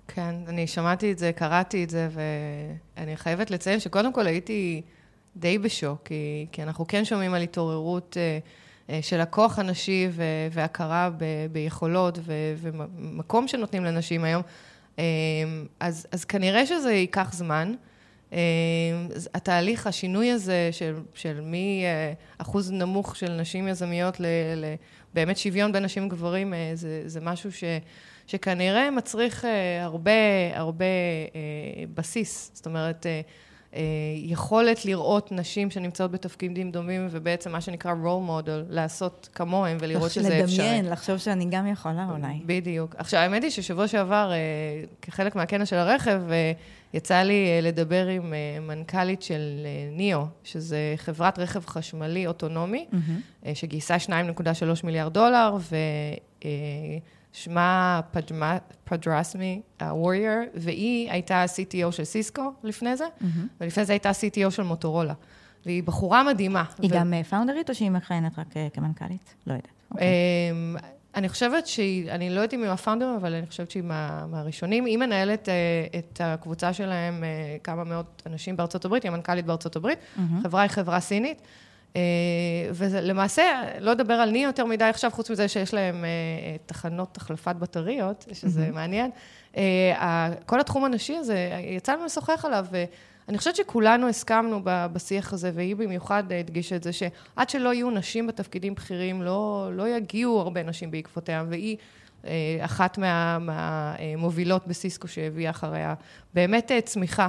כן, 0.09 0.35
אני 0.49 0.67
שמעתי 0.67 1.13
את 1.13 1.19
זה, 1.19 1.33
קראתי 1.33 1.85
את 1.85 1.91
זה, 1.91 2.09
ואני 2.97 3.17
חייבת 3.17 3.51
לציין 3.51 3.81
שקודם 3.81 4.13
כל 4.13 4.27
הייתי 4.27 4.83
די 5.37 5.59
בשוק, 5.59 6.03
כי, 6.05 6.47
כי 6.53 6.63
אנחנו 6.63 6.87
כן 6.87 7.05
שומעים 7.05 7.35
על 7.35 7.43
התעוררות... 7.43 8.17
Uh, 8.17 8.63
אה, 8.91 8.99
של 9.03 9.21
הכוח 9.21 9.59
הנשי 9.59 10.09
והכרה 10.51 11.11
ב- 11.17 11.47
ביכולות 11.53 12.19
ו- 12.23 12.55
ומקום 12.57 13.49
שנותנים 13.49 13.85
לנשים 13.85 14.25
היום, 14.25 14.43
אה, 14.99 15.05
אז, 15.81 16.07
אז 16.13 16.25
כנראה 16.25 16.67
שזה 16.67 16.93
ייקח 16.93 17.33
זמן. 17.33 17.75
אה, 18.33 18.39
התהליך, 19.35 19.87
השינוי 19.87 20.31
הזה 20.31 20.69
של, 20.73 20.95
של 21.15 21.41
מאחוז 22.39 22.73
נמוך 22.73 23.17
של 23.17 23.33
נשים 23.33 23.69
יזמיות 23.69 24.17
לבאמת 24.57 25.37
שוויון 25.37 25.73
בין 25.73 25.85
נשים 25.85 26.07
וגברים, 26.07 26.55
זה, 26.75 27.03
זה 27.07 27.21
משהו 27.21 27.53
ש, 27.53 27.65
שכנראה 28.33 28.91
מצריך 28.91 29.45
הרבה, 29.83 30.11
הרבה 30.55 30.85
בסיס. 31.95 32.51
זאת 32.55 32.67
אומרת, 32.67 33.07
אה, 33.75 33.81
יכולת 34.17 34.85
לראות 34.85 35.33
נשים 35.33 35.71
שנמצאות 35.71 36.11
בתפקידים 36.11 36.71
דומים, 36.71 37.09
ובעצם 37.11 37.53
מה 37.53 37.61
שנקרא 37.61 37.93
role 37.93 38.29
model, 38.29 38.51
לעשות 38.69 39.29
כמוהם 39.35 39.77
ולראות 39.81 40.11
שזה 40.11 40.45
אפשרי. 40.45 40.67
לדמיין, 40.67 40.91
לחשוב 40.91 41.19
שאני 41.19 41.47
גם 41.51 41.67
יכולה 41.67 42.07
אולי. 42.11 42.41
בדיוק. 42.47 42.95
עכשיו, 42.99 43.21
האמת 43.21 43.43
היא 43.43 43.51
ששבוע 43.51 43.89
שעבר, 43.89 44.31
אה, 44.33 44.39
כחלק 45.03 45.37
מהכנס 45.37 45.69
של 45.69 45.77
הרכב, 45.77 46.23
אה, 46.31 46.53
יצא 46.95 47.23
לי 47.23 47.63
לדבר 47.63 48.07
עם 48.07 48.35
מנכ"לית 48.61 49.23
של 49.23 49.67
ניאו, 49.93 50.27
שזה 50.45 50.95
חברת 50.97 51.39
רכב 51.39 51.67
חשמלי 51.67 52.27
אוטונומי, 52.27 52.87
mm-hmm. 52.93 53.49
שגייסה 53.55 53.97
2.3 53.99 54.13
מיליארד 54.85 55.13
דולר, 55.13 55.57
ו... 55.61 55.77
שמה 57.33 58.01
פדרסמי 58.85 59.63
ווריור, 59.83 60.41
והיא 60.55 61.11
הייתה 61.11 61.45
CTO 61.45 61.93
של 61.93 62.05
סיסקו 62.05 62.53
לפני 62.63 62.97
זה, 62.97 63.05
mm-hmm. 63.05 63.25
ולפני 63.61 63.85
זה 63.85 63.93
הייתה 63.93 64.11
CTO 64.11 64.51
של 64.51 64.63
מוטורולה. 64.63 65.15
והיא 65.67 65.83
בחורה 65.83 66.23
מדהימה. 66.23 66.65
היא 66.79 66.91
ו... 66.93 66.95
גם 66.95 67.13
פאונדרית 67.31 67.71
או 67.71 67.75
שהיא 67.75 67.91
מכהנת 67.91 68.39
רק 68.39 68.57
אה, 68.57 68.69
כמנכ"לית? 68.73 69.35
לא 69.47 69.53
יודעת. 69.53 69.67
Okay. 69.67 69.95
אוקיי. 69.95 70.07
אמ, 70.53 70.77
אני 71.15 71.29
חושבת 71.29 71.67
שהיא, 71.67 72.11
אני 72.11 72.31
לא 72.31 72.35
יודעת 72.35 72.55
אם 72.55 72.63
היא 72.63 72.71
הפאונדרים, 72.71 73.15
אבל 73.15 73.35
אני 73.35 73.47
חושבת 73.47 73.71
שהיא 73.71 73.83
מה, 73.83 74.27
מהראשונים. 74.27 74.85
היא 74.85 74.99
מנהלת 74.99 75.49
uh, 75.49 75.97
את 75.99 76.21
הקבוצה 76.25 76.73
שלהם, 76.73 77.23
uh, 77.23 77.65
כמה 77.65 77.85
מאות 77.85 78.23
אנשים 78.27 78.57
בארצות 78.57 78.85
הברית, 78.85 79.03
היא 79.03 79.13
המנכ"לית 79.13 79.47
בארצות 79.47 79.77
הברית. 79.77 79.99
Mm-hmm. 79.99 80.43
חברה 80.43 80.63
היא 80.63 80.71
חברה 80.71 81.01
סינית. 81.01 81.43
אה, 81.97 82.01
ולמעשה, 82.75 83.63
לא 83.81 83.93
אדבר 83.93 84.15
על 84.15 84.31
ני 84.31 84.45
יותר 84.45 84.67
מדי 84.67 84.85
עכשיו, 84.85 85.11
חוץ 85.11 85.31
מזה 85.31 85.49
שיש 85.49 85.75
להם 85.75 86.05
אה, 86.05 86.11
תחנות 86.67 87.17
החלפת 87.17 87.57
בטריות, 87.57 88.25
שזה. 88.33 88.71
מעניין. 88.73 89.11
אה, 89.57 90.31
כל 90.47 90.61
התחום 90.61 90.85
הנשי 90.85 91.17
הזה, 91.17 91.51
יצא 91.77 91.93
לנו 91.93 92.05
לשוחח 92.05 92.45
עליו, 92.45 92.67
ואני 92.71 93.39
חושבת 93.39 93.57
שכולנו 93.57 94.09
הסכמנו 94.09 94.61
בשיח 94.65 95.33
הזה, 95.33 95.51
והיא 95.55 95.77
במיוחד 95.77 96.25
הדגישה 96.33 96.77
את 96.77 96.83
זה, 96.83 96.93
שעד 96.93 97.51
שלא 97.51 97.75
יהיו 97.75 97.91
נשים 97.91 98.27
בתפקידים 98.27 98.75
בכירים, 98.75 99.23
לא, 99.23 99.71
לא 99.73 99.89
יגיעו 99.89 100.41
הרבה 100.41 100.63
נשים 100.63 100.91
בעקבותיה, 100.91 101.45
והיא... 101.49 101.77
אחת 102.61 102.99
מה, 102.99 103.39
מהמובילות 103.39 104.67
בסיסקו 104.67 105.09
שהביאה 105.09 105.51
אחריה 105.51 105.95
באמת 106.35 106.71
צמיחה. 106.85 107.29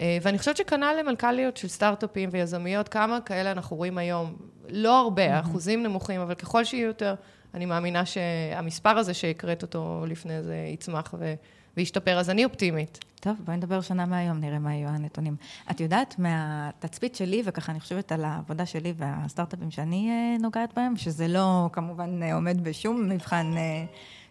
אה, 0.00 0.18
ואני 0.22 0.38
חושבת 0.38 0.56
שכנ"ל 0.56 0.96
למנכ"ליות 1.00 1.56
של 1.56 1.68
סטארט-אפים 1.68 2.28
ויזמיות, 2.32 2.88
כמה 2.88 3.20
כאלה 3.20 3.52
אנחנו 3.52 3.76
רואים 3.76 3.98
היום. 3.98 4.36
לא 4.68 5.00
הרבה, 5.00 5.40
אחוזים 5.40 5.82
נמוכים, 5.82 6.20
אבל 6.20 6.34
ככל 6.34 6.64
שיהיו 6.64 6.86
יותר, 6.86 7.14
אני 7.54 7.66
מאמינה 7.66 8.06
שהמספר 8.06 8.98
הזה 8.98 9.14
שהקראת 9.14 9.62
אותו 9.62 10.04
לפני 10.08 10.42
זה 10.42 10.56
יצמח 10.72 11.14
ו... 11.18 11.34
וישתפר, 11.76 12.18
אז 12.18 12.30
אני 12.30 12.44
אופטימית. 12.44 13.04
טוב, 13.20 13.36
בואי 13.44 13.56
נדבר 13.56 13.80
שנה 13.80 14.06
מהיום, 14.06 14.40
נראה 14.40 14.58
מה 14.58 14.74
יהיו 14.74 14.88
הנתונים. 14.88 15.36
את 15.70 15.80
יודעת, 15.80 16.18
מהתצפית 16.18 17.14
שלי, 17.14 17.42
וככה 17.44 17.72
אני 17.72 17.80
חושבת 17.80 18.12
על 18.12 18.24
העבודה 18.24 18.66
שלי 18.66 18.92
והסטארט-אפים 18.96 19.70
שאני 19.70 20.10
אה, 20.10 20.36
נוגעת 20.42 20.74
בהם, 20.76 20.96
שזה 20.96 21.28
לא 21.28 21.68
כמובן 21.72 22.22
אה, 22.22 22.34
עומד 22.34 22.64
בשום 22.64 23.08
מבחן 23.08 23.54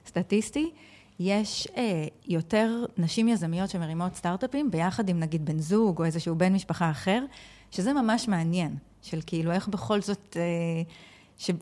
סטטיסטי, 0.08 0.72
יש 1.20 1.68
אה, 1.78 2.08
יותר 2.28 2.86
נשים 2.98 3.28
יזמיות 3.28 3.70
שמרימות 3.70 4.16
סטארט-אפים 4.16 4.72
ביחד 4.72 5.10
עם 5.10 5.20
נגיד 5.20 5.46
בן 5.46 5.60
זוג 5.60 6.00
או 6.00 6.06
איזשהו 6.06 6.36
בן 6.36 6.54
משפחה 6.54 6.92
אחר, 6.92 7.26
שזה 7.72 7.94
ממש 7.94 8.28
מעניין, 8.28 8.76
של 9.02 9.20
כאילו 9.26 9.52
איך 9.52 9.68
בכל 9.68 10.02
זאת, 10.02 10.38
אה, 10.40 10.84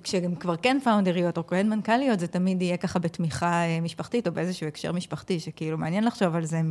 כשהן 0.03 0.36
כבר 0.36 0.55
כן 0.55 0.77
פאונדריות 0.84 1.38
או 1.38 1.48
כן 1.48 1.70
מנכ"ליות, 1.70 2.20
זה 2.20 2.27
תמיד 2.27 2.62
יהיה 2.62 2.77
ככה 2.77 3.00
בתמיכה 3.00 3.63
אה, 3.63 3.81
משפחתית 3.81 4.27
או 4.27 4.31
באיזשהו 4.31 4.67
הקשר 4.67 4.91
משפחתי, 4.91 5.39
שכאילו 5.39 5.77
מעניין 5.77 6.03
לחשוב 6.03 6.36
על 6.36 6.46
זה 6.46 6.62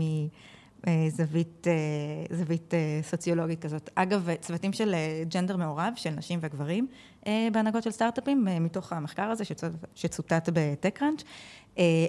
מזווית 0.87 1.67
אה, 1.67 2.37
זווית, 2.37 2.75
אה, 2.75 3.01
סוציולוגית 3.03 3.63
כזאת. 3.63 3.91
אגב, 3.95 4.29
צוותים 4.41 4.73
של 4.73 4.95
ג'נדר 5.29 5.57
מעורב, 5.57 5.93
של 5.97 6.11
נשים 6.11 6.39
וגברים, 6.43 6.87
בהנהגות 7.53 7.83
של 7.83 7.91
סטארט-אפים, 7.91 8.49
מתוך 8.61 8.93
המחקר 8.93 9.23
הזה 9.23 9.45
שצוטט 9.95 10.49
ב 10.53 10.58
TechCrunch. 10.58 11.23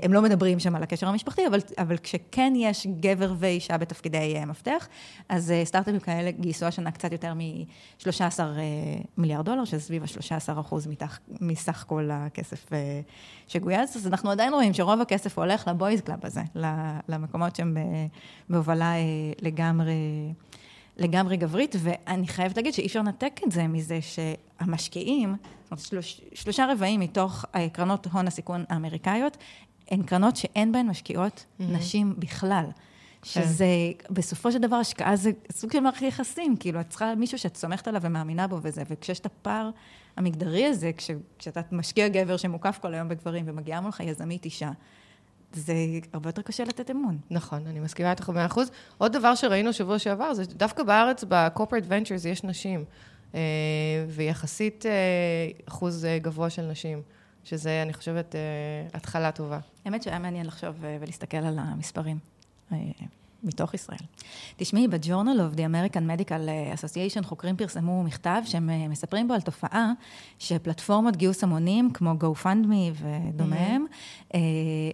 הם 0.02 0.14
לא 0.14 0.22
מדברים 0.22 0.60
שם 0.60 0.76
על 0.76 0.84
הקשר 0.84 1.08
המשפחתי, 1.08 1.48
אבל, 1.48 1.60
אבל 1.78 1.98
כשכן 1.98 2.54
יש 2.56 2.88
גבר 3.00 3.34
ואישה 3.38 3.78
בתפקידי 3.78 4.36
מפתח, 4.48 4.88
אז 5.30 5.54
סטארט-אפים 5.64 6.00
כאלה 6.00 6.32
גייסו 6.32 6.66
השנה 6.66 6.92
קצת 6.92 7.12
יותר 7.12 7.34
מ-13 7.34 8.40
מיליארד 9.18 9.46
דולר, 9.46 9.66
שזה 9.66 9.80
סביב 9.80 10.04
ה-13 10.04 10.60
אחוז 10.60 10.88
מסך 11.42 11.84
כל 11.88 12.10
הכסף 12.14 12.70
שגויס. 13.48 13.96
אז 13.96 14.08
אנחנו 14.08 14.32
עדיין 14.32 14.54
רואים 14.54 14.74
שרוב 14.74 15.02
הכסף 15.02 15.38
הולך 15.38 15.68
ל 15.68 15.74
boys 15.74 16.02
club 16.02 16.20
הזה, 16.24 16.42
למקומות 17.10 17.56
שהם 17.56 17.78
בהובלה 18.50 18.94
לגמרי... 19.42 19.94
לגמרי 21.02 21.38
גברית, 21.38 21.76
ואני 21.80 22.28
חייבת 22.28 22.58
להגיד 22.58 22.74
שאי 22.74 22.86
אפשר 22.86 23.00
לנתק 23.00 23.40
את 23.48 23.52
זה 23.52 23.68
מזה 23.68 24.00
שהמשקיעים, 24.02 25.36
זאת 25.64 25.72
אומרת, 25.72 25.86
שלוש, 25.86 26.22
שלושה 26.34 26.66
רבעים 26.72 27.00
מתוך 27.00 27.46
קרנות 27.74 28.08
הון 28.12 28.28
הסיכון 28.28 28.64
האמריקאיות, 28.70 29.38
הן 29.92 30.04
קרנות 30.04 30.36
שאין 30.36 30.72
בהן 30.72 30.88
משקיעות 30.88 31.46
mm-hmm. 31.46 31.64
נשים 31.64 32.16
בכלל. 32.18 32.66
כן. 33.22 33.42
שזה, 33.42 33.66
כן. 34.00 34.14
בסופו 34.14 34.52
של 34.52 34.60
דבר, 34.60 34.76
השקעה 34.76 35.16
זה 35.16 35.32
סוג 35.52 35.72
של 35.72 35.80
מערכת 35.80 36.02
יחסים, 36.02 36.56
כאילו, 36.58 36.82
את 36.82 36.90
צריכה 36.90 37.16
מישהו 37.16 37.38
שאת 37.38 37.58
סומכת 37.58 37.88
עליו 37.88 38.02
ומאמינה 38.04 38.48
בו 38.48 38.60
וזה, 38.62 38.84
וכשיש 38.90 39.20
את 39.20 39.26
הפער 39.26 39.70
המגדרי 40.18 40.66
הזה, 40.66 40.92
כש, 40.98 41.12
כשאתה 41.40 41.62
משקיע 41.72 42.08
גבר 42.08 42.38
שמוקף 42.38 42.80
כל 42.82 42.94
היום 42.94 43.10
בגברים 43.10 43.46
ומגיעה 43.48 43.82
מולך 43.82 44.00
יזמית 44.00 44.46
אישה, 44.46 44.72
זה 45.56 45.74
הרבה 46.14 46.30
יותר 46.30 46.42
קשה 46.42 46.64
לתת 46.64 46.92
אמון. 46.92 47.18
נכון, 47.30 47.68
אני 47.68 47.80
מסכימה 47.80 48.12
איתך 48.12 48.30
במאה 48.30 48.46
אחוז. 48.46 48.72
עוד 48.98 49.14
דבר 49.14 49.36
שראינו 49.36 49.74
שבוע 49.74 50.00
שעבר, 50.00 50.34
זה 50.34 50.44
דווקא 50.46 50.84
בארץ, 50.84 51.24
ב-corporate 51.28 51.90
ventures 51.90 52.28
יש 52.28 52.44
נשים, 52.44 52.86
אה, 53.36 53.40
ויחסית 54.08 54.86
אה, 54.86 54.92
אחוז 55.68 56.06
אה, 56.06 56.20
גבוה 56.20 56.50
של 56.50 56.62
נשים, 56.62 57.02
שזה, 57.44 57.82
אני 57.82 57.94
חושבת, 57.94 58.36
התחלה 58.94 59.32
טובה. 59.32 59.60
האמת 59.86 60.04
שהיה 60.04 60.20
מעניין 60.20 60.46
לחשוב 60.46 60.76
ולהסתכל 60.80 61.38
על 61.38 61.60
המספרים. 61.60 62.18
מתוך 63.44 63.74
ישראל. 63.74 64.00
תשמעי, 64.58 64.88
ב-Journal 64.88 65.54
of 65.54 65.56
the 65.56 65.60
American 65.60 66.00
Medical 66.00 66.48
Association 66.76 67.24
חוקרים 67.24 67.58
פרסמו 67.58 68.04
מכתב 68.04 68.42
שהם 68.46 68.70
אה, 68.70 68.88
מספרים 68.88 69.28
בו 69.28 69.34
על 69.34 69.42
תופעה 69.42 69.92
שפלטפורמות 70.40 71.16
גיוס 71.16 71.44
המונים, 71.44 71.92
כמו 71.94 72.14
GoFundMe 72.22 73.02
ודומיהם, 73.02 73.86
mm-hmm. 73.90 74.36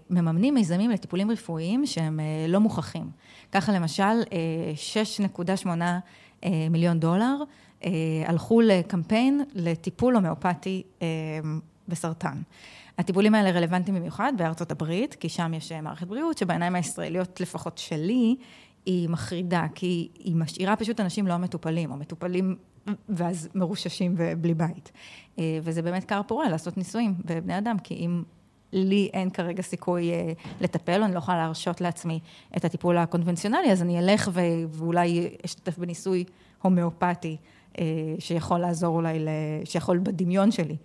מממנים 0.09 0.53
מיזמים 0.53 0.91
לטיפולים 0.91 1.31
רפואיים 1.31 1.85
שהם 1.85 2.19
אה, 2.19 2.45
לא 2.47 2.59
מוכחים. 2.59 3.09
ככה 3.51 3.71
למשל, 3.71 4.21
6.8 6.43 6.49
מיליון 6.69 6.99
דולר 6.99 7.35
הלכו 8.25 8.61
לקמפיין 8.61 9.43
לטיפול 9.53 10.15
הומאופתי 10.15 10.83
בסרטן. 11.87 12.37
הטיפולים 12.97 13.35
האלה 13.35 13.51
רלוונטיים 13.51 13.97
במיוחד 13.97 14.33
בארצות 14.37 14.71
הברית, 14.71 15.15
כי 15.15 15.29
שם 15.29 15.53
יש 15.53 15.71
אה, 15.71 15.81
מערכת 15.81 16.07
בריאות 16.07 16.37
שבעיניים 16.37 16.75
הישראליות, 16.75 17.41
לפחות 17.41 17.77
שלי, 17.77 18.35
היא 18.85 19.09
מחרידה, 19.09 19.65
כי 19.75 20.09
היא 20.19 20.35
משאירה 20.35 20.75
פשוט 20.75 20.99
אנשים 20.99 21.27
לא 21.27 21.37
מטופלים, 21.37 21.91
או 21.91 21.97
מטופלים 21.97 22.55
ואז 23.09 23.49
מרוששים 23.55 24.15
ובלי 24.17 24.53
בית. 24.53 24.91
אה, 25.39 25.59
וזה 25.63 25.81
באמת 25.81 26.03
כר 26.03 26.21
פורה 26.27 26.49
לעשות 26.49 26.77
ניסויים 26.77 27.15
בבני 27.25 27.57
אדם, 27.57 27.79
כי 27.79 27.93
אם 27.93 28.23
לי 28.73 29.09
אין 29.13 29.29
כרגע 29.29 29.61
סיכוי 29.61 30.11
אה, 30.11 30.31
לטפל, 30.61 31.03
אני 31.03 31.13
לא 31.13 31.17
יכולה 31.17 31.37
להרשות 31.37 31.81
לעצמי 31.81 32.19
את 32.57 32.65
הטיפול 32.65 32.97
הקונבנציונלי, 32.97 33.71
אז 33.71 33.81
אני 33.81 33.99
אלך 33.99 34.31
ואולי 34.33 35.29
אשתתף 35.45 35.77
בניסוי 35.77 36.23
הומאופתי, 36.61 37.37
שיכול 38.19 38.59
לעזור 38.59 38.95
אולי, 38.95 39.19
שיכול 39.63 39.99
בדמיון 40.03 40.51
שלי. 40.51 40.77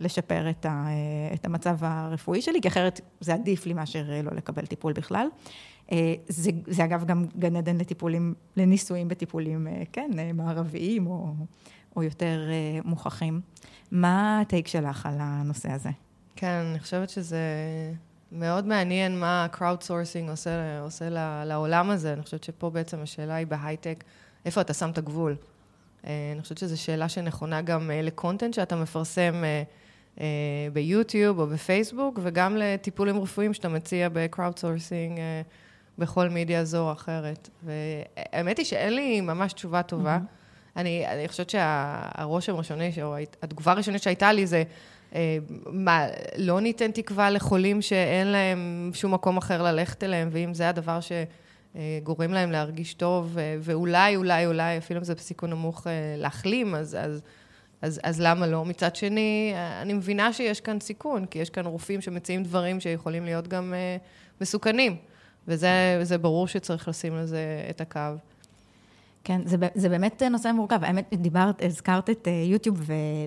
לשפר 0.00 0.50
את, 0.50 0.66
ה, 0.66 0.86
את 1.34 1.44
המצב 1.44 1.76
הרפואי 1.80 2.42
שלי, 2.42 2.60
כי 2.60 2.68
אחרת 2.68 3.00
זה 3.20 3.34
עדיף 3.34 3.66
לי 3.66 3.72
מאשר 3.74 4.04
לא 4.22 4.32
לקבל 4.36 4.66
טיפול 4.66 4.92
בכלל. 4.92 5.26
אה, 5.92 6.14
זה, 6.28 6.50
זה 6.66 6.84
אגב 6.84 7.04
גם 7.04 7.26
גן 7.38 7.56
עדן 7.56 7.76
לטיפולים, 7.76 8.34
לניסויים 8.56 9.08
בטיפולים, 9.08 9.66
אה, 9.66 9.82
כן, 9.92 10.10
אה, 10.18 10.32
מערביים 10.32 11.06
או, 11.06 11.34
או 11.96 12.02
יותר 12.02 12.48
מוכחים. 12.84 13.40
מה 13.90 14.40
הטייק 14.40 14.68
שלך 14.68 15.06
על 15.06 15.16
הנושא 15.20 15.72
הזה? 15.72 15.90
כן, 16.36 16.62
אני 16.70 16.80
חושבת 16.80 17.10
שזה 17.10 17.38
מאוד 18.32 18.66
מעניין 18.66 19.20
מה 19.20 19.46
crowd 19.54 19.86
sourcing 19.86 20.30
עושה, 20.30 20.80
עושה 20.80 21.08
לעולם 21.44 21.90
הזה. 21.90 22.12
אני 22.12 22.22
חושבת 22.22 22.44
שפה 22.44 22.70
בעצם 22.70 23.00
השאלה 23.02 23.34
היא 23.34 23.46
בהייטק, 23.46 24.04
איפה 24.44 24.60
אתה 24.60 24.74
שם 24.74 24.90
את 24.90 24.98
הגבול? 24.98 25.36
אה, 26.06 26.30
אני 26.32 26.42
חושבת 26.42 26.58
שזו 26.58 26.82
שאלה 26.82 27.08
שנכונה 27.08 27.62
גם 27.62 27.90
אה, 27.90 28.02
לקונטנט 28.02 28.54
שאתה 28.54 28.76
מפרסם 28.76 29.44
אה, 30.20 30.22
ביוטיוב 30.72 31.38
או 31.38 31.46
בפייסבוק, 31.46 32.18
וגם 32.22 32.56
לטיפולים 32.56 33.18
רפואיים 33.18 33.54
שאתה 33.54 33.68
מציע 33.68 34.08
ב-crowd 34.12 34.58
sourcing 34.58 35.18
בכל 35.98 36.28
מידיה 36.28 36.64
זו 36.64 36.88
או 36.88 36.92
אחרת. 36.92 37.48
והאמת 37.62 38.58
היא 38.58 38.66
שאין 38.66 38.94
לי 38.94 39.20
ממש 39.20 39.52
תשובה 39.52 39.82
טובה. 39.82 40.16
Mm-hmm. 40.16 40.76
אני, 40.76 41.06
אני 41.06 41.28
חושבת 41.28 41.50
שהרושם 41.50 42.54
הראשוני, 42.54 42.92
או 43.02 43.16
התגובה 43.42 43.72
הראשונית 43.72 44.02
שהייתה 44.02 44.32
לי 44.32 44.46
זה, 44.46 44.62
מה, 45.66 46.06
לא 46.36 46.60
ניתן 46.60 46.90
תקווה 46.90 47.30
לחולים 47.30 47.82
שאין 47.82 48.26
להם 48.26 48.90
שום 48.94 49.14
מקום 49.14 49.36
אחר 49.36 49.62
ללכת 49.62 50.04
אליהם, 50.04 50.28
ואם 50.32 50.54
זה 50.54 50.68
הדבר 50.68 51.00
ש... 51.00 51.12
אה, 51.76 51.98
גורם 52.02 52.32
להם 52.32 52.50
להרגיש 52.50 52.94
טוב, 52.94 53.38
אה, 53.38 53.56
ואולי, 53.60 54.16
אולי, 54.16 54.46
אולי, 54.46 54.78
אפילו 54.78 55.00
אם 55.00 55.04
זה 55.04 55.14
בסיכון 55.14 55.50
נמוך, 55.50 55.86
אה, 55.86 55.92
להחלים, 56.18 56.74
אז, 56.74 56.96
אז, 57.00 57.22
אז, 57.82 58.00
אז 58.02 58.20
למה 58.20 58.46
לא? 58.46 58.64
מצד 58.64 58.96
שני, 58.96 59.54
אני 59.82 59.92
מבינה 59.92 60.32
שיש 60.32 60.60
כאן 60.60 60.80
סיכון, 60.80 61.26
כי 61.26 61.38
יש 61.38 61.50
כאן 61.50 61.66
רופאים 61.66 62.00
שמציעים 62.00 62.42
דברים 62.42 62.80
שיכולים 62.80 63.24
להיות 63.24 63.48
גם 63.48 63.74
מסוכנים, 64.40 64.96
וזה 65.48 66.18
ברור 66.20 66.48
שצריך 66.48 66.88
לשים 66.88 67.16
לזה 67.16 67.66
את 67.70 67.80
הקו. 67.80 68.00
כן, 69.24 69.40
זה, 69.44 69.56
זה 69.74 69.88
באמת 69.88 70.22
נושא 70.22 70.52
מורכב. 70.54 70.84
האמת, 70.84 71.14
דיברת, 71.14 71.62
הזכרת 71.62 72.10
את 72.10 72.28
יוטיוב 72.50 72.80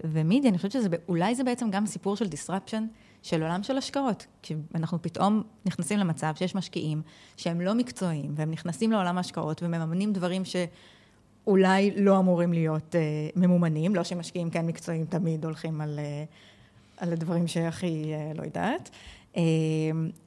ומידיה, 0.03 0.49
אני 0.49 0.57
חושבת 0.57 0.71
שאולי 0.71 1.35
זה 1.35 1.43
בעצם 1.43 1.69
גם 1.71 1.85
סיפור 1.85 2.15
של 2.15 2.25
disruption. 2.25 2.81
של 3.23 3.43
עולם 3.43 3.63
של 3.63 3.77
השקעות. 3.77 4.25
כשאנחנו 4.43 5.01
פתאום 5.01 5.43
נכנסים 5.65 5.99
למצב 5.99 6.33
שיש 6.35 6.55
משקיעים 6.55 7.01
שהם 7.37 7.61
לא 7.61 7.73
מקצועיים, 7.73 8.33
והם 8.35 8.51
נכנסים 8.51 8.91
לעולם 8.91 9.17
ההשקעות 9.17 9.63
ומממנים 9.63 10.13
דברים 10.13 10.43
שאולי 10.45 11.91
לא 11.95 12.19
אמורים 12.19 12.53
להיות 12.53 12.95
uh, 12.95 13.39
ממומנים, 13.39 13.95
לא 13.95 14.03
שמשקיעים 14.03 14.49
כן 14.49 14.65
מקצועיים 14.65 15.05
תמיד 15.05 15.45
הולכים 15.45 15.81
על, 15.81 15.99
uh, 15.99 17.03
על 17.03 17.13
הדברים 17.13 17.47
שהכי, 17.47 18.03
uh, 18.13 18.37
לא 18.37 18.43
יודעת. 18.43 18.89
Uh, 19.33 19.37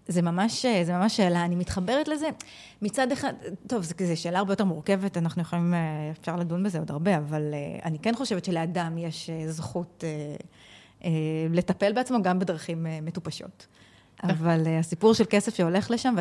זה 0.09 0.23
ממש, 0.23 0.67
זה 0.85 0.93
ממש 0.93 1.17
שאלה, 1.17 1.45
אני 1.45 1.57
מתחברת 1.57 2.09
לזה. 2.09 2.29
מצד 2.83 3.13
אחד, 3.13 3.33
טוב, 3.67 3.83
זו 3.83 3.95
שאלה 4.15 4.39
הרבה 4.39 4.53
יותר 4.53 4.65
מורכבת, 4.65 5.17
אנחנו 5.17 5.43
יכולים, 5.43 5.75
אפשר 6.21 6.37
לדון 6.37 6.63
בזה 6.63 6.79
עוד 6.79 6.91
הרבה, 6.91 7.19
אבל 7.19 7.43
uh, 7.53 7.85
אני 7.85 7.99
כן 7.99 8.15
חושבת 8.15 8.45
שלאדם 8.45 8.99
יש 8.99 9.31
זכות... 9.49 10.05
Uh, 10.05 10.05
אה, 10.05 10.61
לטפל 11.51 11.93
בעצמו 11.93 12.23
גם 12.23 12.39
בדרכים 12.39 12.87
אה, 12.87 12.99
מטופשות. 13.03 13.67
אבל 14.23 14.63
אה, 14.67 14.79
הסיפור 14.79 15.15
של 15.15 15.25
כסף 15.31 15.55
שהולך 15.55 15.91
לשם, 15.91 16.15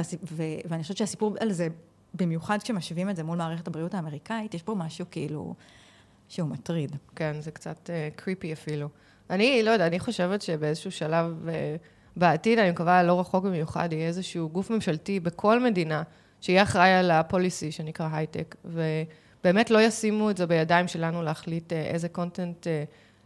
ואני 0.65 0.81
חושבת 0.81 0.97
שהסיפור 0.97 1.35
על 1.39 1.51
זה, 1.51 1.67
במיוחד 2.13 2.57
כשמשווים 2.63 3.09
את 3.09 3.15
זה 3.15 3.23
מול 3.23 3.37
מערכת 3.37 3.67
הבריאות 3.67 3.93
האמריקאית, 3.93 4.53
יש 4.53 4.63
פה 4.63 4.75
משהו 4.75 5.05
כאילו 5.11 5.55
שהוא 6.29 6.49
מטריד. 6.49 6.95
כן, 7.15 7.35
זה 7.39 7.51
קצת 7.51 7.89
קריפי 8.15 8.53
אפילו. 8.53 8.89
אני 9.29 9.63
לא 9.63 9.71
יודע, 9.71 9.87
אני 9.87 9.99
חושבת 9.99 10.41
שבאיזשהו 10.41 10.91
שלב 10.91 11.47
בעתיד, 12.15 12.59
אני 12.59 12.71
מקווה 12.71 13.03
לא 13.03 13.19
רחוק 13.19 13.45
במיוחד, 13.45 13.93
יהיה 13.93 14.07
איזשהו 14.07 14.49
גוף 14.49 14.69
ממשלתי 14.69 15.19
בכל 15.19 15.59
מדינה, 15.59 16.03
שיהיה 16.41 16.63
אחראי 16.63 16.93
על 16.93 17.11
הפוליסי 17.11 17.71
שנקרא 17.71 18.09
הייטק, 18.11 18.55
ובאמת 18.65 19.71
לא 19.71 19.81
ישימו 19.81 20.29
את 20.29 20.37
זה 20.37 20.47
בידיים 20.47 20.87
שלנו 20.87 21.23
להחליט 21.23 21.73
איזה 21.73 22.09
קונטנט... 22.09 22.67
אה, 22.67 22.83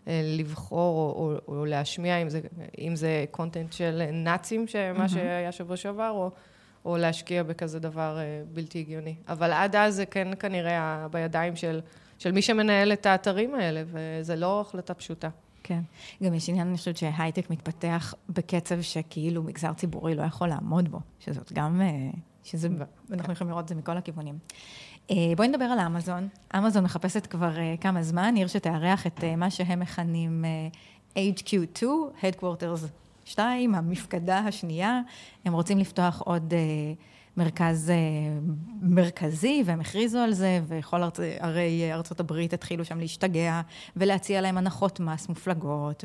לבחור 0.07 1.15
או, 1.17 1.31
או, 1.47 1.57
או 1.57 1.65
להשמיע, 1.65 2.17
אם 2.17 2.29
זה, 2.29 2.41
אם 2.79 2.95
זה 2.95 3.25
קונטנט 3.31 3.73
של 3.73 4.09
נאצים, 4.13 4.65
מה 4.97 5.05
mm-hmm. 5.05 5.07
שהיה 5.07 5.51
שבוע 5.51 5.77
שעבר, 5.77 6.09
או, 6.09 6.31
או 6.85 6.97
להשקיע 6.97 7.43
בכזה 7.43 7.79
דבר 7.79 8.17
אה, 8.19 8.43
בלתי 8.53 8.79
הגיוני. 8.79 9.15
אבל 9.27 9.51
עד 9.51 9.75
אז 9.75 9.95
זה 9.95 10.05
כן 10.05 10.27
כנראה 10.39 11.07
בידיים 11.11 11.55
של, 11.55 11.81
של 12.19 12.31
מי 12.31 12.41
שמנהל 12.41 12.93
את 12.93 13.05
האתרים 13.05 13.55
האלה, 13.55 13.83
וזה 13.85 14.35
לא 14.35 14.61
החלטה 14.61 14.93
פשוטה. 14.93 15.29
כן. 15.63 15.81
גם 16.23 16.33
יש 16.33 16.49
עניין, 16.49 16.67
אני 16.67 16.77
חושבת 16.77 16.97
שהייטק 16.97 17.49
מתפתח 17.49 18.13
בקצב 18.29 18.81
שכאילו 18.81 19.43
מגזר 19.43 19.73
ציבורי 19.73 20.15
לא 20.15 20.23
יכול 20.23 20.47
לעמוד 20.47 20.89
בו, 20.89 20.99
שזאת 21.19 21.53
גם, 21.53 21.81
אה, 21.81 22.09
שזה, 22.43 22.67
אנחנו 23.11 23.33
יכולים 23.33 23.51
לראות 23.51 23.63
את 23.63 23.69
זה 23.69 23.75
מכל 23.75 23.97
הכיוונים. 23.97 24.37
אה, 25.11 25.15
בואי 25.37 25.47
נדבר 25.47 25.65
על 25.65 25.79
אמזון. 25.79 26.27
אמזון 26.57 26.83
מחפשת 26.83 27.27
כבר 27.27 27.57
אה, 27.57 27.75
כמה 27.81 28.03
זמן, 28.03 28.35
עיר 28.35 28.47
שתארח 28.47 29.07
את 29.07 29.23
אה, 29.23 29.35
מה 29.35 29.49
שהם 29.49 29.79
מכנים 29.79 30.45
HQ2, 31.15 31.83
Headquarters 32.21 32.85
2, 33.25 33.75
המפקדה 33.75 34.37
השנייה. 34.37 35.01
הם 35.45 35.53
רוצים 35.53 35.77
לפתוח 35.77 36.21
עוד 36.25 36.53
מרכז 37.37 37.89
אה, 37.89 37.95
מרכזי, 38.81 39.63
והם 39.65 39.81
הכריזו 39.81 40.19
על 40.19 40.33
זה, 40.33 40.59
וכל 40.67 41.03
ארצ... 41.03 41.19
ערי 41.39 41.93
ארצות 41.93 42.19
הברית 42.19 42.53
התחילו 42.53 42.85
שם 42.85 42.99
להשתגע, 42.99 43.61
ולהציע 43.95 44.41
להם 44.41 44.57
הנחות 44.57 44.99
מס 44.99 45.29
מופלגות, 45.29 46.03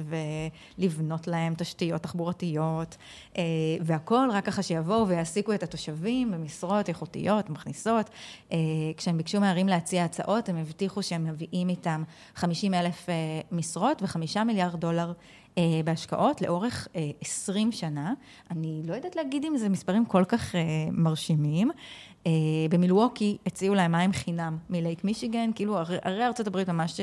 ולבנות 0.78 1.26
להם 1.26 1.54
תשתיות 1.54 2.02
תחבורתיות, 2.02 2.96
אה, 3.38 3.42
והכול 3.80 4.30
רק 4.32 4.44
ככה 4.44 4.62
שיבואו 4.62 5.08
ויעסיקו 5.08 5.52
את 5.54 5.62
התושבים 5.62 6.30
במשרות 6.30 6.88
איכותיות, 6.88 7.50
מכניסות. 7.50 8.10
אה, 8.52 8.58
כשהם 8.96 9.16
ביקשו 9.16 9.40
מהערים 9.40 9.68
להציע 9.68 10.04
הצעות, 10.04 10.48
הם 10.48 10.56
הבטיחו 10.56 11.02
שהם 11.02 11.24
מביאים 11.24 11.68
איתם 11.68 12.02
50 12.34 12.74
אלף 12.74 13.06
משרות 13.52 14.02
וחמישה 14.02 14.44
מיליארד 14.44 14.80
דולר 14.80 15.12
בהשקעות 15.84 16.42
לאורך 16.42 16.88
20 17.20 17.68
אה, 17.68 17.72
שנה. 17.72 18.14
אני 18.50 18.82
לא 18.84 18.94
יודעת 18.94 19.16
להגיד 19.16 19.44
אם 19.44 19.56
זה 19.56 19.68
מספרים 19.68 20.04
כל 20.04 20.24
כך 20.28 20.54
אה, 20.54 20.60
מרשימים. 20.92 21.70
במילווקי 22.70 23.36
הציעו 23.46 23.74
להם 23.74 23.92
מים 23.92 24.12
חינם 24.12 24.58
מלייק 24.70 25.04
מישיגן, 25.04 25.50
כאילו 25.54 25.78
ערי 26.02 26.24
הברית 26.46 26.68
ממש 26.68 27.00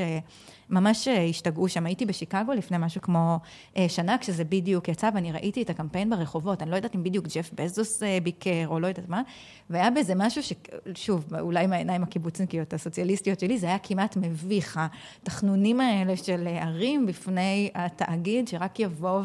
ממש 0.69 1.07
אה, 1.07 1.23
השתגעו 1.23 1.69
שם. 1.69 1.85
הייתי 1.85 2.05
בשיקגו 2.05 2.53
לפני 2.53 2.77
משהו 2.79 3.01
כמו 3.01 3.39
אה, 3.77 3.85
שנה, 3.89 4.17
כשזה 4.17 4.43
בדיוק 4.43 4.87
יצא, 4.87 5.09
ואני 5.13 5.31
ראיתי 5.31 5.61
את 5.61 5.69
הקמפיין 5.69 6.09
ברחובות. 6.09 6.61
אני 6.61 6.71
לא 6.71 6.75
יודעת 6.75 6.95
אם 6.95 7.03
בדיוק 7.03 7.25
ג'ף 7.35 7.51
בזוס 7.53 8.03
אה, 8.03 8.17
ביקר, 8.23 8.65
או 8.67 8.79
לא 8.79 8.87
יודעת 8.87 9.09
מה, 9.09 9.21
והיה 9.69 9.91
בזה 9.91 10.13
משהו 10.15 10.41
ששוב, 10.43 11.33
אולי 11.39 11.67
מהעיניים 11.67 12.03
הקיבוצניקיות 12.03 12.73
הסוציאליסטיות 12.73 13.39
שלי, 13.39 13.57
זה 13.57 13.67
היה 13.67 13.79
כמעט 13.79 14.17
מביך, 14.17 14.79
התחנונים 15.21 15.81
האלה 15.81 16.17
של 16.17 16.47
ערים 16.47 17.05
בפני 17.05 17.69
התאגיד, 17.75 18.47
שרק 18.47 18.79
יבוא 18.79 19.21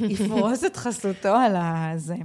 ויפרוס 0.00 0.64
את 0.66 0.76
חסותו 0.76 1.28
על 1.28 1.56
הזה. 1.56 2.16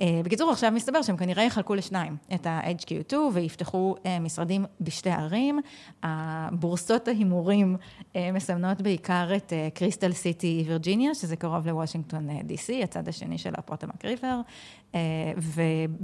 אה, 0.00 0.20
בקיצור, 0.24 0.50
עכשיו 0.50 0.72
מסתבר 0.72 1.02
שהם 1.02 1.16
כנראה 1.16 1.44
יחלקו 1.44 1.74
לשניים, 1.74 2.16
את 2.34 2.46
ה-HQ2 2.46 3.14
ויפתחו 3.32 3.94
אה, 4.06 4.20
משרדים 4.20 4.64
בשתי 4.80 5.10
ערים. 5.10 5.60
הבורסות 6.02 7.08
ההימורים 7.08 7.76
אה, 8.16 8.32
מסמנות 8.32 8.80
בעיקר 8.80 9.28
את 9.36 9.52
קריסטל 9.74 10.12
סיטי 10.12 10.64
וירג'יניה, 10.66 11.14
שזה 11.14 11.36
קרוב 11.36 11.66
לוושינגטון 11.66 12.28
DC, 12.30 12.84
הצד 12.84 13.08
השני 13.08 13.38
של 13.38 13.52
ה 13.56 13.62
Potomac 13.62 14.04
River, 14.04 14.40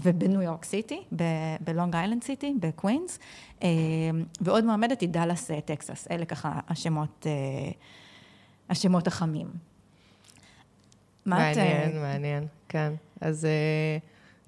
ובניו 0.02 0.42
יורק 0.42 0.64
סיטי, 0.64 1.00
בלונג 1.60 1.94
איילנד 1.94 2.24
סיטי, 2.24 2.54
בקווינס, 2.60 3.18
ועוד 4.40 4.64
מועמדת 4.64 5.00
היא 5.00 5.08
דאלאס, 5.08 5.50
טקסס. 5.64 6.06
אלה 6.10 6.24
ככה 6.24 6.60
השמות, 6.68 7.26
השמות 8.70 9.06
החמים. 9.06 9.73
מעניין, 11.26 12.00
מעניין, 12.00 12.46
כן. 12.68 12.92
אז 13.20 13.44
אה, 13.44 13.98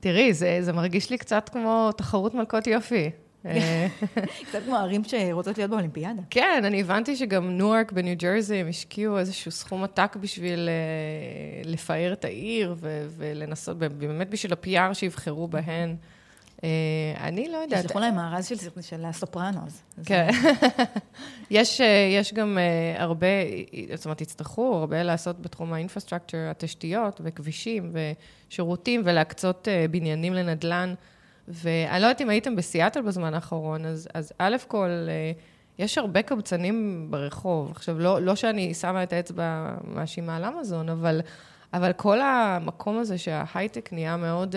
תראי, 0.01 0.35
זה, 0.35 0.59
זה 0.61 0.73
מרגיש 0.73 1.11
לי 1.11 1.19
קצת 1.19 1.49
כמו 1.49 1.91
תחרות 1.97 2.35
מלכות 2.35 2.67
יופי. 2.67 3.11
אה, 3.47 3.87
קצת 4.49 4.59
כמו 4.65 4.77
ערים 4.77 5.03
שרוצות 5.05 5.59
להיות 5.59 5.71
באולימפיאדה. 5.71 6.23
כן, 6.31 6.63
אני 6.65 6.81
הבנתי 6.81 7.17
שגם 7.17 7.57
ניוארק 7.57 7.93
בניו 7.93 8.17
ג'רזי, 8.17 8.57
הם 8.57 8.69
השקיעו 8.69 9.19
איזשהו 9.19 9.51
סכום 9.51 9.85
עתק 9.85 10.17
בשביל 10.21 10.69
uh, 11.65 11.69
לפאר 11.69 12.13
את 12.13 12.25
העיר 12.25 12.75
ולנסות, 13.17 13.79
באמת 13.79 14.31
בשביל 14.31 14.53
ה-PR 14.53 14.95
שיבחרו 14.95 15.49
בהן. 15.49 15.97
אה, 16.65 16.69
אני 17.21 17.49
לא 17.49 17.57
יודעת. 17.57 17.85
תשלחו 17.85 17.99
להם 17.99 18.15
מארז 18.15 18.53
של, 18.81 19.05
הסופרנוס. 19.05 19.83
כן. 20.05 20.29
יש, 21.51 21.81
אה, 21.81 22.09
יש 22.19 22.35
גם 22.35 22.59
אה, 22.59 23.03
הרבה, 23.03 23.27
זאת 23.95 24.05
אומרת, 24.05 24.21
יצטרכו 24.21 24.75
הרבה 24.75 25.03
לעשות 25.03 25.41
בתחום 25.43 25.73
האינפרסטרקצ'ר, 25.73 26.39
התשתיות 26.51 27.21
וכבישים 27.25 27.93
ושירותים 28.49 29.03
ולהקצות 29.05 29.69
בניינים 29.91 30.35
לנדל"ן. 30.35 30.95
ואני 31.49 32.01
לא 32.01 32.07
יודעת 32.07 32.21
אם 32.21 32.29
הייתם 32.29 32.57
בסיאטל 32.57 33.03
בזמן 33.03 33.35
האחרון, 33.35 33.85
אז, 33.85 34.09
אז 34.15 34.33
א' 34.39 34.57
כל, 34.69 34.89
יש 35.79 35.99
הרבה 35.99 36.23
קבצנים 36.23 37.07
ברחוב. 37.11 37.71
עכשיו, 37.71 37.99
לא, 37.99 38.23
לא 38.23 38.35
שאני 38.35 38.75
שמה 38.75 39.03
את 39.03 39.13
האצבע 39.13 39.75
מאשימה 39.85 40.37
על 40.37 40.45
אמזון, 40.45 40.89
אבל, 40.89 41.21
אבל 41.73 41.93
כל 41.93 42.21
המקום 42.21 42.99
הזה 42.99 43.19
שההייטק 43.19 43.93
נהיה 43.93 44.17
מאוד... 44.17 44.55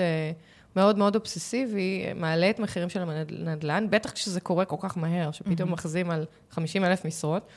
מאוד 0.79 0.97
מאוד 0.97 1.15
אובססיבי, 1.15 2.05
מעלה 2.15 2.49
את 2.49 2.59
מחירים 2.59 2.89
של 2.89 3.01
הנדל"ן, 3.01 3.87
בטח 3.89 4.11
כשזה 4.11 4.39
קורה 4.41 4.65
כל 4.65 4.75
כך 4.79 4.97
מהר, 4.97 5.31
שפתאום 5.31 5.69
mm-hmm. 5.69 5.71
מכריזים 5.71 6.11
על 6.11 6.25
50 6.51 6.85
אלף 6.85 7.05
משרות. 7.05 7.47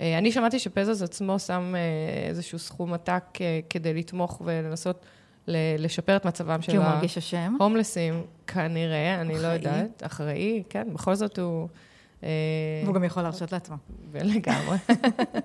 אה, 0.00 0.18
אני 0.18 0.32
שמעתי 0.32 0.58
שפזוס 0.58 1.02
עצמו 1.02 1.38
שם 1.38 1.74
אה, 1.76 2.28
איזשהו 2.28 2.58
סכום 2.58 2.94
עתק 2.94 3.24
אה, 3.40 3.60
כדי 3.70 3.94
לתמוך 3.94 4.42
ולנסות 4.44 5.06
לשפר 5.78 6.16
את 6.16 6.24
מצבם 6.24 6.62
של 6.62 6.80
ההומלסים, 7.60 8.22
כנראה, 8.46 9.20
אני 9.20 9.42
לא 9.42 9.46
יודעת, 9.46 10.02
אחראי, 10.06 10.62
כן, 10.70 10.88
בכל 10.92 11.14
זאת 11.14 11.38
הוא... 11.38 11.68
והוא 12.84 12.94
גם 12.94 13.04
יכול 13.04 13.22
להרשות 13.22 13.52
לעצמו. 13.52 13.76
לגמרי. 14.14 14.76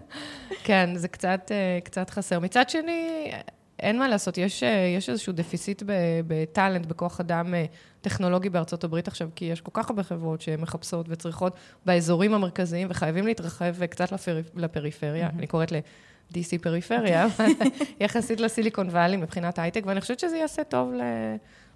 כן, 0.65 0.89
זה 0.95 1.07
קצת, 1.07 1.51
קצת 1.83 2.09
חסר. 2.09 2.39
מצד 2.39 2.69
שני, 2.69 3.31
אין 3.79 3.99
מה 3.99 4.07
לעשות, 4.07 4.37
יש, 4.37 4.63
אה, 4.63 4.93
יש 4.97 5.09
איזשהו 5.09 5.33
דפיסיט 5.33 5.83
בטאלנט, 6.27 6.85
בכוח 6.85 7.19
אדם 7.19 7.53
אה, 7.53 7.65
טכנולוגי 8.01 8.49
בארצות 8.49 8.83
הברית 8.83 9.07
עכשיו, 9.07 9.29
כי 9.35 9.45
יש 9.45 9.61
כל 9.61 9.71
כך 9.73 9.89
הרבה 9.89 10.03
חברות 10.03 10.41
שמחפשות 10.41 11.05
וצריכות 11.09 11.53
באזורים 11.85 12.33
המרכזיים, 12.33 12.87
וחייבים 12.91 13.27
להתרחב 13.27 13.85
קצת 13.85 14.11
לפר, 14.11 14.41
לפריפריה, 14.55 15.29
אני 15.37 15.47
קוראת 15.47 15.71
ל-DC 15.71 16.61
פריפריה, 16.61 17.27
יחסית 18.01 18.39
לסיליקון 18.39 18.89
וואלי 18.89 19.17
מבחינת 19.17 19.59
הייטק, 19.59 19.83
ואני 19.85 20.01
חושבת 20.01 20.19
שזה 20.19 20.37
יעשה 20.37 20.63
טוב 20.63 20.93
ל... 20.93 21.01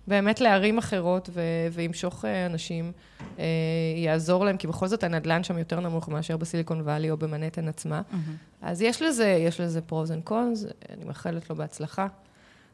באמת 0.07 0.41
לערים 0.41 0.77
אחרות 0.77 1.29
ו- 1.33 1.67
וימשוך 1.71 2.25
אה, 2.25 2.45
אנשים, 2.45 2.91
אה, 3.39 3.45
יעזור 3.95 4.45
להם, 4.45 4.57
כי 4.57 4.67
בכל 4.67 4.87
זאת 4.87 5.03
הנדלן 5.03 5.43
שם 5.43 5.57
יותר 5.57 5.79
נמוך 5.79 6.09
מאשר 6.09 6.37
בסיליקון 6.37 6.81
וואלי 6.81 7.11
או 7.11 7.17
במנהטן 7.17 7.67
עצמה. 7.67 8.01
Mm-hmm. 8.11 8.15
אז 8.61 8.81
יש 8.81 9.01
לזה, 9.01 9.27
יש 9.27 9.61
לזה 9.61 9.81
pros 9.81 10.11
and 10.11 10.23
cons, 10.23 10.65
אני 10.89 11.05
מאחלת 11.05 11.49
לו 11.49 11.55
בהצלחה. 11.55 12.07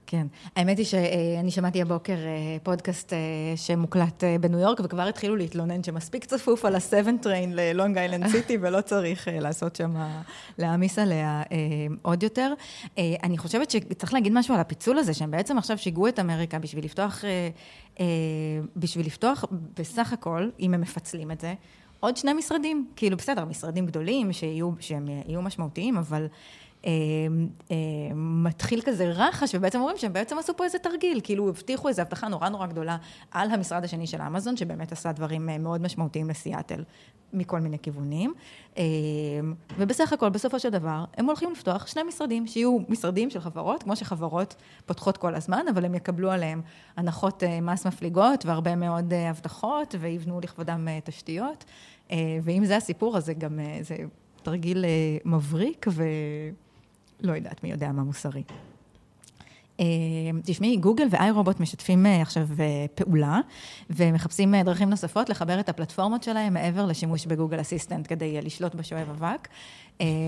כן. 0.08 0.28
האמת 0.56 0.78
היא 0.78 0.86
שאני 0.86 1.52
שמעתי 1.52 1.82
הבוקר 1.82 2.14
אה, 2.14 2.58
פודקאסט 2.64 3.14
אה, 3.14 3.18
שמוקלט 3.56 4.24
אה, 4.24 4.36
בניו 4.42 4.60
יורק, 4.60 4.80
וכבר 4.84 5.02
התחילו 5.02 5.36
להתלונן 5.36 5.84
שמספיק 5.84 6.26
צפוף 6.26 6.66
על 6.66 6.76
ה-7 6.76 7.22
train 7.22 7.54
ללונג 7.56 7.98
איילנד 7.98 8.28
סיטי, 8.28 8.58
ולא 8.62 8.82
צריך 8.82 9.28
לעשות 9.32 9.76
שם, 9.76 9.94
להעמיס 10.58 11.00
עליה 11.00 11.44
עוד 12.02 12.24
יותר. 12.24 12.54
אני 12.98 13.38
חושבת 13.38 13.72
שצריך 13.72 14.14
להגיד 14.14 14.34
משהו 14.34 14.54
על 14.54 14.60
הפיצול 14.60 14.98
הזה, 14.98 15.14
שהם 15.14 15.32
בעצם 15.32 15.58
עכשיו 15.58 15.78
שיגעו 15.78 16.08
את 16.08 16.20
אמריקה 16.20 16.60
בשביל 16.60 16.86
לפתוח, 16.86 17.24
בשביל 18.76 19.06
לפתוח 19.06 19.46
בסך 19.80 20.14
הכל, 20.14 20.50
אם 20.60 20.74
הם 20.74 20.82
מפצלים 20.82 21.32
את 21.32 21.42
זה, 21.42 21.54
עוד 22.00 22.18
שני 22.18 22.34
משרדים. 22.34 22.88
כאילו, 22.96 23.18
בסדר, 23.18 23.46
משרדים 23.46 23.86
גדולים 23.86 24.34
שיהיו, 24.34 24.72
שהם 24.80 25.08
יהיו 25.28 25.42
משמעותיים, 25.42 25.98
אבל... 25.98 26.28
אה, 26.88 26.92
אה, 27.72 27.76
מתחיל 28.16 28.82
כזה 28.86 29.06
רחש, 29.06 29.56
ובעצם 29.56 29.80
אומרים 29.80 29.98
שהם 29.98 30.14
בעצם 30.14 30.38
עשו 30.38 30.58
פה 30.58 30.64
איזה 30.64 30.80
תרגיל, 30.80 31.20
כאילו 31.24 31.50
הבטיחו 31.50 31.88
איזו 31.88 32.02
הבטחה 32.02 32.28
נורא 32.28 32.50
נורא 32.50 32.68
גדולה 32.68 32.98
על 33.32 33.52
המשרד 33.52 33.84
השני 33.84 34.08
של 34.08 34.22
אמזון, 34.22 34.58
שבאמת 34.58 34.92
עשה 34.92 35.12
דברים 35.12 35.50
אה, 35.50 35.58
מאוד 35.58 35.82
משמעותיים 35.82 36.30
לסיאטל 36.30 36.84
מכל 37.34 37.60
מיני 37.60 37.80
כיוונים. 37.80 38.34
ובסך 39.78 40.14
הכל, 40.14 40.30
בסופו 40.30 40.60
של 40.60 40.70
דבר, 40.70 41.06
הם 41.18 41.26
הולכים 41.26 41.52
לפתוח 41.52 41.88
שני 41.88 42.04
משרדים, 42.04 42.48
שיהיו 42.48 42.78
משרדים 42.90 43.30
של 43.30 43.40
חברות, 43.40 43.84
כמו 43.84 43.96
שחברות 43.96 44.56
פותחות 44.86 45.18
כל 45.18 45.36
הזמן, 45.36 45.66
אבל 45.74 45.86
הם 45.86 45.96
יקבלו 45.96 46.32
עליהם 46.32 46.62
הנחות 46.98 47.44
מס 47.62 47.88
מפליגות 47.88 48.46
והרבה 48.46 48.76
מאוד 48.76 49.14
הבטחות, 49.14 49.96
ויבנו 50.00 50.40
לכבודם 50.44 50.88
תשתיות. 51.04 51.66
ואם 52.44 52.66
זה 52.66 52.78
הסיפור, 52.78 53.18
אז 53.18 53.26
זה 53.26 53.34
גם, 53.34 53.60
זה 53.82 53.96
תרגיל 54.44 54.86
מבריק 55.26 55.86
ו... 55.90 56.04
לא 57.22 57.34
יודעת 57.34 57.64
מי 57.64 57.72
יודע 57.72 57.92
מה 57.92 58.04
מוסרי. 58.04 58.44
אה, 59.80 59.86
תשמעי, 60.44 60.78
גוגל 60.78 61.08
ואיי 61.10 61.32
רובוט 61.32 61.60
משתפים 61.60 62.06
אה, 62.06 62.22
עכשיו 62.22 62.48
אה, 62.60 62.86
פעולה, 62.96 63.40
ומחפשים 63.90 64.56
דרכים 64.56 64.90
נוספות 64.90 65.30
לחבר 65.30 65.60
את 65.60 65.70
הפלטפורמות 65.70 66.24
שלהם 66.24 66.54
מעבר 66.54 66.86
לשימוש 66.86 67.26
בגוגל 67.26 67.62
אסיסטנט 67.62 68.08
כדי 68.10 68.42
לשלוט 68.42 68.76
בשואב 68.76 69.10
אבק. 69.10 69.48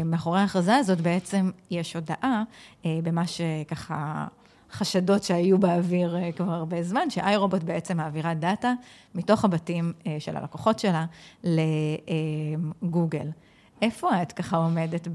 מאחורי 0.05 0.39
ההכרזה 0.39 0.75
הזאת 0.75 1.01
בעצם 1.01 1.51
יש 1.71 1.95
הודעה 1.95 2.43
במה 2.85 3.27
שככה... 3.27 4.27
חשדות 4.71 5.23
שהיו 5.23 5.57
באוויר 5.57 6.15
כבר 6.35 6.51
הרבה 6.51 6.83
זמן, 6.83 7.09
שאיי 7.09 7.35
רובוט 7.35 7.63
בעצם 7.63 7.97
מעבירה 7.97 8.33
דאטה 8.33 8.73
מתוך 9.15 9.45
הבתים 9.45 9.93
של 10.19 10.37
הלקוחות 10.37 10.79
שלה 10.79 11.05
לגוגל. 11.43 13.27
איפה 13.81 14.21
את 14.21 14.31
ככה 14.31 14.57
עומדת 14.57 15.07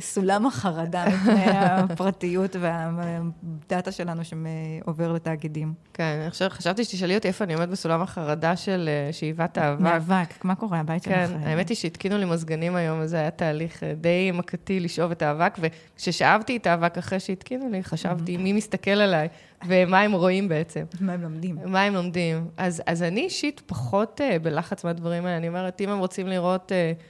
סולם 0.00 0.46
החרדה 0.46 1.04
מפני 1.14 1.44
הפרטיות 1.46 2.56
והדאטה 2.60 3.92
שלנו 3.92 4.22
שעובר 4.24 5.12
לתאגידים. 5.12 5.74
כן, 5.94 6.18
אני 6.22 6.30
חושב, 6.30 6.48
חשבתי 6.48 6.84
שתשאלי 6.84 7.16
אותי 7.16 7.28
איפה 7.28 7.44
אני 7.44 7.54
עומדת 7.54 7.68
בסולם 7.68 8.02
החרדה 8.02 8.56
של 8.56 8.88
אה, 8.88 9.12
שאיבת 9.12 9.58
האבק. 9.58 9.80
מאבק, 9.80 10.44
מה 10.44 10.54
קורה? 10.54 10.80
הבית 10.80 11.02
שלך? 11.02 11.12
כן, 11.12 11.30
האמת 11.42 11.68
היא 11.68 11.76
שהתקינו 11.76 12.18
לי 12.18 12.24
מזגנים 12.24 12.76
היום, 12.76 13.00
וזה 13.02 13.16
היה 13.16 13.30
תהליך 13.30 13.82
אה, 13.82 13.94
די 13.94 14.30
מכתי 14.34 14.80
לשאוב 14.80 15.10
את 15.10 15.22
האבק, 15.22 15.58
וכששאבתי 15.58 16.56
את 16.56 16.66
האבק 16.66 16.98
אחרי 16.98 17.20
שהתקינו 17.20 17.68
לי, 17.68 17.84
חשבתי 17.84 18.36
מי 18.36 18.52
מסתכל 18.52 18.90
עליי 18.90 19.28
ומה 19.66 20.00
הם 20.00 20.12
רואים 20.12 20.48
בעצם. 20.48 20.84
מה 21.00 21.12
הם 21.12 21.22
לומדים. 21.22 21.58
מה 21.64 21.82
הם 21.82 21.94
לומדים. 21.94 22.46
אז, 22.56 22.82
אז 22.86 23.02
אני 23.02 23.20
אישית 23.20 23.62
פחות 23.66 24.20
בלחץ 24.42 24.84
מהדברים 24.84 25.26
האלה. 25.26 25.36
אני 25.36 25.48
אומרת, 25.48 25.80
אם 25.80 25.88
הם 25.88 25.98
רוצים 25.98 26.26
לראות 26.26 26.72
uh, 26.72 27.02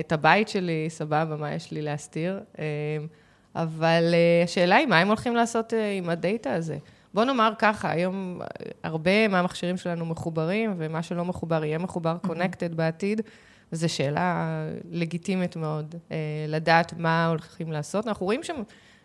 את 0.00 0.12
הבית 0.12 0.48
שלי, 0.48 0.86
סבבה, 0.88 1.36
מה 1.36 1.54
יש 1.54 1.70
לי 1.70 1.82
להסתיר? 1.82 2.40
Uh, 2.54 2.58
אבל 3.54 4.14
uh, 4.14 4.44
השאלה 4.44 4.76
היא, 4.76 4.86
מה 4.86 4.98
הם 4.98 5.08
הולכים 5.08 5.36
לעשות 5.36 5.72
עם 5.98 6.10
הדאטה 6.10 6.54
הזה? 6.54 6.78
בוא 7.14 7.24
נאמר 7.24 7.52
ככה, 7.58 7.90
היום 7.90 8.40
הרבה 8.82 9.28
מהמכשירים 9.28 9.76
שלנו 9.76 10.06
מחוברים, 10.06 10.74
ומה 10.76 11.02
שלא 11.02 11.24
מחובר 11.24 11.64
יהיה 11.64 11.78
מחובר 11.78 12.16
קונקטד 12.26 12.72
mm-hmm. 12.72 12.76
בעתיד. 12.76 13.20
זו 13.72 13.88
שאלה 13.88 14.48
לגיטימית 14.90 15.56
מאוד, 15.56 15.94
לדעת 16.48 16.94
מה 16.98 17.26
הולכים 17.26 17.72
לעשות. 17.72 18.06
אנחנו 18.06 18.26
רואים 18.26 18.42
שם, 18.42 18.62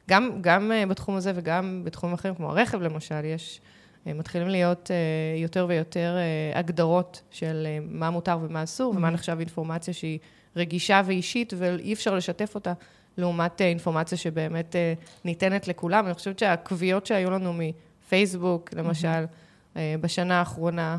גם, 0.09 0.31
גם 0.41 0.71
בתחום 0.89 1.15
הזה 1.15 1.31
וגם 1.35 1.81
בתחומים 1.83 2.13
אחרים, 2.13 2.35
כמו 2.35 2.49
הרכב 2.49 2.81
למשל, 2.81 3.25
יש, 3.25 3.61
מתחילים 4.05 4.47
להיות 4.47 4.91
יותר 5.37 5.65
ויותר 5.69 6.17
הגדרות 6.55 7.21
של 7.31 7.67
מה 7.81 8.09
מותר 8.09 8.37
ומה 8.41 8.63
אסור, 8.63 8.93
mm-hmm. 8.93 8.97
ומה 8.97 9.09
נחשב 9.09 9.37
אינפורמציה 9.39 9.93
שהיא 9.93 10.19
רגישה 10.55 11.01
ואישית, 11.05 11.53
ואי 11.57 11.93
אפשר 11.93 12.15
לשתף 12.15 12.55
אותה, 12.55 12.73
לעומת 13.17 13.61
uh, 13.61 13.63
אינפורמציה 13.63 14.17
שבאמת 14.17 14.75
uh, 14.75 15.05
ניתנת 15.25 15.67
לכולם. 15.67 16.05
אני 16.05 16.13
חושבת 16.13 16.39
שהקביעות 16.39 17.05
שהיו 17.05 17.31
לנו 17.31 17.53
מפייסבוק, 17.53 18.73
למשל, 18.73 19.07
mm-hmm. 19.07 19.77
בשנה 20.01 20.39
האחרונה, 20.39 20.97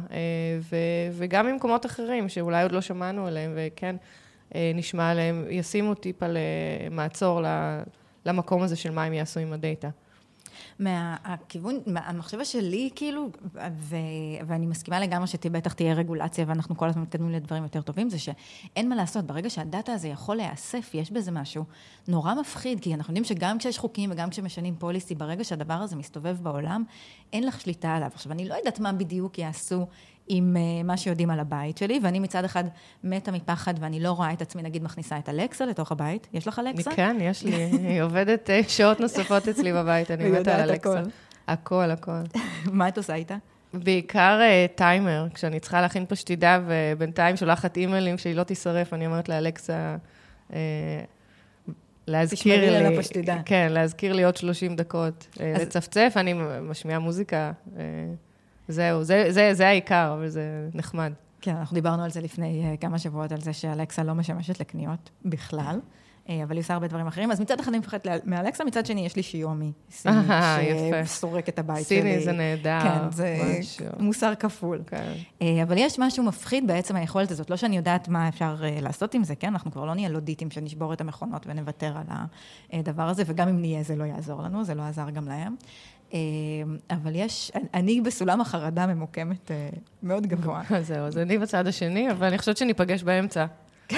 ו- 0.60 0.76
וגם 1.12 1.46
ממקומות 1.46 1.86
אחרים, 1.86 2.28
שאולי 2.28 2.62
עוד 2.62 2.72
לא 2.72 2.80
שמענו 2.80 3.26
עליהם, 3.26 3.52
וכן 3.56 3.96
נשמע 4.54 5.10
עליהם, 5.10 5.46
ישימו 5.50 5.94
טיפה 5.94 6.26
למעצור 6.28 7.42
למקום 8.26 8.62
הזה 8.62 8.76
של 8.76 8.90
מה 8.90 9.04
הם 9.04 9.12
יעשו 9.12 9.40
עם 9.40 9.52
הדאטה. 9.52 9.88
מהכיוון, 10.78 11.78
המחשבה 11.96 12.44
שלי, 12.44 12.90
כאילו, 12.94 13.28
ו, 13.78 13.96
ואני 14.46 14.66
מסכימה 14.66 15.00
לגמרי 15.00 15.26
שבטח 15.26 15.72
תהיה 15.72 15.94
רגולציה 15.94 16.44
ואנחנו 16.48 16.76
כל 16.76 16.88
הזמן 16.88 17.02
מתקדמים 17.02 17.30
לדברים 17.30 17.62
יותר 17.62 17.82
טובים, 17.82 18.10
זה 18.10 18.18
שאין 18.18 18.88
מה 18.88 18.94
לעשות, 18.94 19.24
ברגע 19.24 19.50
שהדאטה 19.50 19.92
הזה 19.92 20.08
יכול 20.08 20.36
להיאסף, 20.36 20.90
יש 20.94 21.10
בזה 21.10 21.30
משהו 21.30 21.64
נורא 22.08 22.34
מפחיד, 22.34 22.80
כי 22.80 22.94
אנחנו 22.94 23.10
יודעים 23.10 23.24
שגם 23.24 23.58
כשיש 23.58 23.78
חוקים 23.78 24.10
וגם 24.12 24.30
כשמשנים 24.30 24.76
פוליסי, 24.76 25.14
ברגע 25.14 25.44
שהדבר 25.44 25.74
הזה 25.74 25.96
מסתובב 25.96 26.36
בעולם, 26.42 26.84
אין 27.32 27.46
לך 27.46 27.60
שליטה 27.60 27.94
עליו. 27.94 28.10
עכשיו, 28.14 28.32
אני 28.32 28.48
לא 28.48 28.54
יודעת 28.54 28.80
מה 28.80 28.92
בדיוק 28.92 29.38
יעשו 29.38 29.86
עם 30.28 30.56
uh, 30.56 30.86
מה 30.86 30.96
שיודעים 30.96 31.30
על 31.30 31.40
הבית 31.40 31.78
שלי, 31.78 32.00
ואני 32.02 32.18
מצד 32.18 32.44
אחד 32.44 32.64
מתה 33.04 33.32
מפחד 33.32 33.74
ואני 33.80 34.00
לא 34.00 34.12
רואה 34.12 34.32
את 34.32 34.42
עצמי, 34.42 34.62
נגיד, 34.62 34.82
מכניסה 34.82 35.18
את 35.18 35.28
אלכסה 35.28 35.66
לתוך 35.66 35.92
הבית. 35.92 36.28
יש 36.32 36.48
לך 36.48 36.58
אלכסה? 36.58 36.90
כן, 36.94 37.16
יש 37.20 37.42
לי. 37.42 37.54
היא 37.54 38.02
עובדת 38.02 38.50
uh, 38.50 38.68
שעות 38.68 39.00
נוספות 39.00 39.48
אצלי 39.48 39.72
בבית, 39.72 40.10
אני 40.10 40.30
מתה 40.40 40.56
על 40.56 40.70
אלכסה. 40.70 41.02
הכל, 41.48 41.90
הכל. 41.90 42.20
מה 42.72 42.88
את 42.88 42.98
עושה 42.98 43.14
איתה? 43.14 43.36
בעיקר 43.74 44.40
uh, 44.40 44.76
טיימר, 44.76 45.26
כשאני 45.34 45.60
צריכה 45.60 45.80
להכין 45.80 46.06
פה 46.06 46.16
שתידה, 46.16 46.60
ובינתיים 46.66 47.36
שולחת 47.36 47.76
אימיילים 47.76 48.18
שהיא 48.18 48.34
לא 48.34 48.42
תישרף, 48.42 48.94
אני 48.94 49.06
אומרת 49.06 49.28
לאלכסה, 49.28 49.96
uh, 50.50 50.54
להזכיר 52.06 52.60
לי... 52.60 52.66
תשמרי 52.66 52.86
על 52.86 52.94
הפשטידה. 52.94 53.36
כן, 53.44 53.68
להזכיר 53.70 54.12
לי 54.12 54.24
עוד 54.24 54.36
30 54.36 54.76
דקות. 54.76 55.26
אז... 55.32 55.62
לצפצף, 55.62 56.12
אני 56.16 56.34
משמיעה 56.62 56.98
מוזיקה. 56.98 57.52
זהו, 58.68 59.04
זה, 59.04 59.26
זה, 59.28 59.54
זה 59.54 59.68
העיקר, 59.68 60.14
אבל 60.18 60.28
זה 60.28 60.68
נחמד. 60.74 61.12
כן, 61.40 61.56
אנחנו 61.56 61.74
דיברנו 61.74 62.04
על 62.04 62.10
זה 62.10 62.20
לפני 62.20 62.74
uh, 62.74 62.80
כמה 62.80 62.98
שבועות, 62.98 63.32
על 63.32 63.40
זה 63.40 63.52
שאלכסה 63.52 64.02
לא 64.02 64.14
משמשת 64.14 64.60
לקניות 64.60 65.10
בכלל. 65.24 65.80
uh, 66.26 66.30
אבל 66.44 66.52
היא 66.52 66.60
עושה 66.60 66.74
הרבה 66.74 66.88
דברים 66.88 67.06
אחרים. 67.06 67.30
אז 67.30 67.40
מצד 67.40 67.60
אחד 67.60 67.68
אני 67.68 67.78
מפחדת 67.78 68.06
מאלכסה, 68.24 68.64
מצד 68.64 68.86
שני 68.86 69.06
יש 69.06 69.16
לי 69.16 69.22
שיומי 69.22 69.72
סיני, 69.90 70.14
שסורק 71.04 71.48
את 71.48 71.58
הבית 71.58 71.86
סיני 71.86 72.00
שלי. 72.00 72.10
סיני 72.10 72.24
זה 72.24 72.32
נהדר. 72.32 72.80
כן, 72.80 73.10
זה 73.10 73.58
משהו. 73.60 73.86
מוסר 73.98 74.34
כפול. 74.34 74.82
כן. 74.86 75.12
אבל 75.62 75.78
יש 75.78 75.98
משהו 75.98 76.24
מפחיד 76.24 76.66
בעצם 76.66 76.96
היכולת 76.96 77.30
הזאת. 77.30 77.50
לא 77.50 77.56
שאני 77.56 77.76
יודעת 77.76 78.08
מה 78.08 78.28
אפשר 78.28 78.56
לעשות 78.82 79.14
עם 79.14 79.24
זה, 79.24 79.34
כן? 79.34 79.48
אנחנו 79.48 79.72
כבר 79.72 79.84
לא 79.84 79.94
נהיה 79.94 80.08
לודיטים 80.08 80.50
שנשבור 80.50 80.92
את 80.92 81.00
המכונות 81.00 81.46
ונוותר 81.46 81.96
על 81.96 82.16
הדבר 82.72 83.08
הזה, 83.08 83.22
וגם 83.26 83.48
אם 83.48 83.60
נהיה 83.60 83.82
זה 83.82 83.96
לא 83.96 84.04
יעזור 84.04 84.42
לנו, 84.42 84.64
זה 84.64 84.74
לא 84.74 84.82
עזר 84.82 85.10
גם 85.10 85.28
להם. 85.28 85.54
אמ, 86.14 86.76
אבל 86.90 87.12
יש, 87.14 87.52
אני 87.74 88.00
בסולם 88.00 88.40
החרדה 88.40 88.86
ממוקמת 88.86 89.50
אה, 89.50 89.68
מאוד 90.02 90.26
גבוה. 90.26 90.62
זהו, 90.82 91.06
אז 91.06 91.18
אני 91.18 91.38
בצד 91.38 91.66
השני, 91.66 92.10
אבל 92.10 92.26
אני 92.26 92.38
חושבת 92.38 92.56
שניפגש 92.56 93.02
באמצע. 93.02 93.46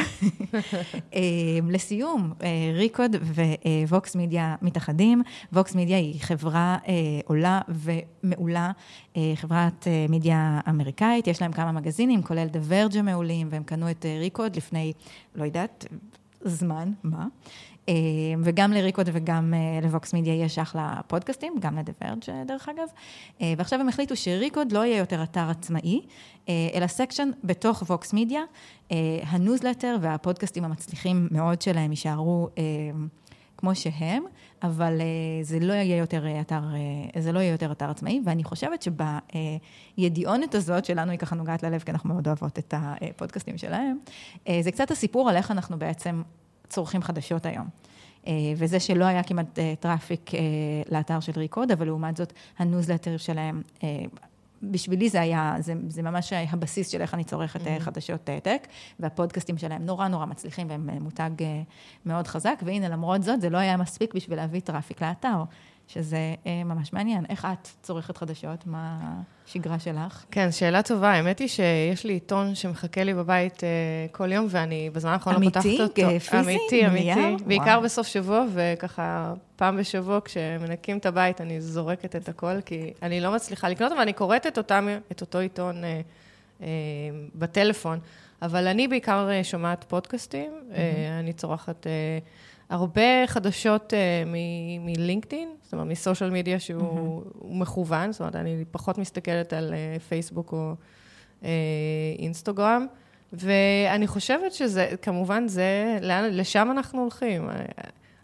אמ, 1.15 1.71
לסיום, 1.71 2.33
אה, 2.43 2.49
ריקוד 2.75 3.17
וווקס 3.89 4.17
מידיה 4.17 4.57
מתאחדים. 4.63 5.23
ווקס 5.53 5.75
מידיה 5.75 5.97
היא 5.97 6.21
חברה 6.21 6.79
אה, 6.89 6.95
עולה 7.25 7.61
ומעולה, 7.69 8.73
חברת 9.35 9.87
מידיה 10.09 10.61
אמריקאית, 10.69 11.27
יש 11.27 11.43
להם 11.43 11.53
כמה 11.53 11.73
מגזינים, 11.73 12.23
כולל 12.23 12.49
The 12.53 12.71
Verge 12.71 12.99
המעולים, 12.99 13.49
והם 13.51 13.63
קנו 13.63 13.91
את 13.91 14.07
Recode 14.21 14.57
לפני, 14.57 14.93
לא 15.35 15.45
יודעת, 15.45 15.87
זמן, 16.45 16.93
מה? 17.03 17.27
אה, 17.89 17.95
וגם 18.43 18.73
ל 18.73 18.78
Recode 18.78 19.09
וגם 19.13 19.55
אה, 19.55 19.81
ל 19.83 19.91
Vox 19.91 20.15
Media 20.15 20.35
יש 20.35 20.59
אחלה 20.59 21.01
פודקאסטים, 21.07 21.55
גם 21.61 21.79
ל 21.79 21.86
The 21.86 22.09
Verge 22.09 22.47
דרך 22.47 22.69
אגב. 22.69 22.89
אה, 23.41 23.55
ועכשיו 23.59 23.81
הם 23.81 23.89
החליטו 23.89 24.17
ש 24.17 24.31
Recode 24.31 24.73
לא 24.73 24.85
יהיה 24.85 24.99
יותר 24.99 25.23
אתר 25.23 25.51
עצמאי, 25.51 26.01
אלא 26.49 26.87
section 26.87 27.31
בתוך 27.45 27.83
Vox 27.83 28.13
Media. 28.13 28.43
הניוזלטר 29.23 29.97
והפודקאסטים 30.01 30.65
המצליחים 30.65 31.29
מאוד 31.31 31.63
שלהם 31.63 31.91
יישארו 31.91 32.49
כמו 33.57 33.75
שהם, 33.75 34.25
אבל 34.63 35.01
זה 35.43 35.59
לא 35.61 35.73
יהיה 35.73 35.97
יותר 35.97 36.41
אתר, 36.41 36.61
זה 37.19 37.33
לא 37.33 37.39
יהיה 37.39 37.51
יותר 37.51 37.73
אתר 37.73 37.91
עצמאי, 37.91 38.21
ואני 38.25 38.45
חושבת 38.45 38.87
שבידיעונת 39.99 40.55
הזאת, 40.55 40.85
שלנו 40.85 41.11
היא 41.11 41.19
ככה 41.19 41.37
נוגעת 41.37 41.63
ללב, 41.63 41.81
כי 41.81 41.91
אנחנו 41.91 42.09
מאוד 42.09 42.27
אוהבות 42.27 42.59
את 42.59 42.75
הפודקאסטים 42.77 43.59
שלהם, 43.59 43.99
זה 44.61 44.73
קצת 44.73 44.91
הסיפור 44.91 45.31
על 45.31 45.37
איך 45.37 45.51
אנחנו 45.51 45.79
בעצם 45.79 46.23
צורכים 46.69 47.03
חדשות 47.03 47.47
היום. 47.47 47.67
אה, 48.27 48.33
וזה 48.57 48.81
שלא 48.81 49.05
היה 49.05 49.23
כמעט 49.23 49.59
אה, 49.59 49.75
traffic 49.81 50.35
אה, 50.35 50.41
לאתר 50.91 51.21
של 51.21 51.33
Recode, 51.37 51.71
אבל 51.73 51.87
לעומת 51.87 52.17
זאת, 52.17 52.33
הניוזלטר 52.59 53.17
שלהם, 53.17 53.63
בשבילי 54.63 55.09
זה 55.09 55.21
היה, 55.21 55.57
זה, 55.59 55.75
זה 55.89 56.03
ממש 56.03 56.33
הבסיס 56.33 56.89
של 56.89 57.01
איך 57.01 57.15
אני 57.15 57.25
צורכת 57.25 57.61
mm-hmm. 57.61 57.81
חדשות 57.81 58.25
tech, 58.25 58.67
והפודקאסטים 59.01 59.59
שלהם 59.59 59.87
נורא 59.87 60.09
נורא 60.09 60.27
מצליחים 60.27 60.71
והם 60.71 60.91
מותג 61.01 61.31
מאוד 62.07 62.27
חזק, 62.27 62.63
והנה, 62.65 62.89
למרות 62.89 63.23
זאת, 63.23 63.41
זה 63.41 63.51
לא 63.51 63.59
היה 63.59 63.77
מספיק 63.77 64.15
בשביל 64.15 64.37
להביא 64.37 64.61
traffic 64.61 65.03
לאתר. 65.03 65.43
שזה 65.89 66.35
אה, 66.47 66.65
ממש 66.65 66.93
מעניין. 66.93 67.25
איך 67.29 67.45
את 67.53 67.69
צורכת 67.83 68.17
חדשות? 68.17 68.67
מה 68.67 68.99
השגרה 69.49 69.79
שלך? 69.79 70.25
כן, 70.31 70.53
שאלה 70.53 70.83
טובה. 70.83 71.13
האמת 71.13 71.39
היא 71.39 71.49
שיש 71.49 72.05
לי 72.05 72.13
עיתון 72.13 72.55
שמחכה 72.55 73.05
לי 73.05 73.15
בבית 73.15 73.65
אה, 73.65 73.69
כל 74.13 74.33
יום, 74.33 74.47
ואני 74.51 74.91
בזמן 74.91 75.11
האחרון 75.11 75.37
לא 75.43 75.45
פותחת 75.45 75.67
אותו. 75.67 76.03
אמיתי? 76.03 76.21
פיזי? 76.21 76.39
אמיתי, 76.39 76.87
אמיתי. 76.87 77.45
בעיקר 77.45 77.65
וואו. 77.65 77.83
בסוף 77.83 78.07
שבוע, 78.07 78.45
וככה 78.55 79.35
פעם 79.57 79.77
בשבוע, 79.77 80.21
כשמנקים 80.25 80.99
את 80.99 81.07
הבית, 81.07 81.41
אני 81.41 81.61
זורקת 81.61 82.17
את 82.17 82.29
הכל, 82.29 82.61
כי 82.61 82.93
אני 83.03 83.21
לא 83.21 83.35
מצליחה 83.35 83.69
לקנות, 83.69 83.93
אבל 83.93 84.01
אני 84.01 84.13
קוראת 84.13 84.47
את, 84.47 84.59
אותם, 84.59 84.89
את 85.13 85.21
אותו 85.21 85.39
עיתון 85.39 85.85
אה, 85.85 86.01
אה, 86.63 86.67
בטלפון. 87.35 87.99
אבל 88.43 88.67
אני 88.67 88.89
בעיקר 88.89 89.29
אה, 89.31 89.45
שומעת 89.45 89.85
פודקאסטים, 89.89 90.51
mm-hmm. 90.51 90.77
אה, 90.77 91.19
אני 91.19 91.33
צורכת... 91.33 91.87
אה, 91.87 92.19
הרבה 92.71 93.27
חדשות 93.27 93.93
uh, 93.93 94.29
מלינקדאין, 94.81 95.49
זאת 95.63 95.73
אומרת, 95.73 95.87
מסושיאל 95.87 96.31
מדיה 96.31 96.61
שהוא 96.61 97.23
mm-hmm. 97.23 97.45
מכוון, 97.45 98.13
זאת 98.13 98.21
אומרת, 98.21 98.37
אני 98.37 98.65
פחות 98.71 98.99
מסתכלת 98.99 99.53
על 99.53 99.75
uh, 99.75 100.01
פייסבוק 100.03 100.53
או 100.53 100.75
uh, 101.43 101.45
אינסטגרם, 102.19 102.87
ואני 103.33 104.07
חושבת 104.07 104.53
שזה, 104.53 104.89
כמובן, 105.03 105.49
זה, 105.49 105.99
לאן, 106.03 106.25
לשם 106.33 106.69
אנחנו 106.71 107.01
הולכים. 107.01 107.49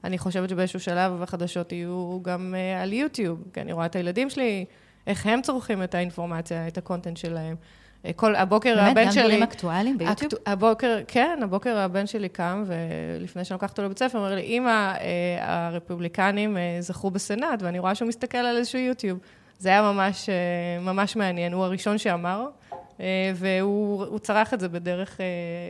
אני 0.05 0.19
חושבת 0.19 0.49
שבאיזשהו 0.49 0.81
שלב 0.81 1.23
החדשות 1.23 1.73
יהיו 1.73 2.19
גם 2.23 2.55
uh, 2.55 2.83
על 2.83 2.93
יוטיוב, 2.93 3.43
כי 3.53 3.61
אני 3.61 3.73
רואה 3.73 3.87
את 3.87 3.97
הילדים 3.97 4.31
שלי, 4.31 4.65
איך 5.07 5.27
הם 5.27 5.43
צורכים 5.43 5.83
את 5.83 5.95
האינפורמציה, 5.95 6.69
את 6.69 6.79
ה 6.79 6.84
content 6.84 7.17
שלהם. 7.17 7.57
כל, 8.17 8.35
הבוקר 8.37 8.75
באמת, 8.77 8.91
הבן 8.91 9.13
שלי... 9.13 9.15
באמת, 9.15 9.17
גם 9.17 9.29
דברים 9.29 9.43
אקטואליים 9.43 9.99
ביוטיוב? 9.99 10.33
אקט, 10.33 10.49
הבוקר, 10.49 10.99
כן, 11.09 11.39
הבוקר 11.43 11.79
הבן 11.79 12.07
שלי 12.07 12.29
קם, 12.29 12.65
ולפני 12.67 13.45
שאני 13.45 13.55
לוקחת 13.55 13.71
אותו 13.71 13.83
לבית 13.83 13.99
ספר, 13.99 14.19
אומר 14.19 14.35
לי, 14.35 14.43
אמא, 14.43 14.71
אה, 14.71 15.67
הרפובליקנים 15.69 16.57
אה, 16.57 16.77
זכו 16.81 17.11
בסנאט, 17.11 17.63
ואני 17.63 17.79
רואה 17.79 17.95
שהוא 17.95 18.09
מסתכל 18.09 18.39
על 18.39 18.57
איזשהו 18.57 18.79
יוטיוב. 18.79 19.19
זה 19.59 19.69
היה 19.69 19.83
ממש, 19.83 20.29
אה, 20.29 20.35
ממש 20.81 21.17
מעניין, 21.17 21.53
הוא 21.53 21.65
הראשון 21.65 21.99
שאמר, 21.99 22.47
והוא 23.35 24.19
צרך 24.19 24.55
את 24.55 24.61
זה 24.61 24.69
בדרך 24.69 25.21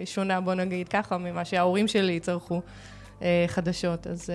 שונה, 0.04 0.40
בוא 0.40 0.54
נגיד 0.54 0.88
ככה, 0.88 1.18
ממה 1.18 1.44
שההורים 1.44 1.88
שלי 1.88 2.20
צרכו. 2.20 2.60
חדשות. 3.46 4.06
אז 4.06 4.30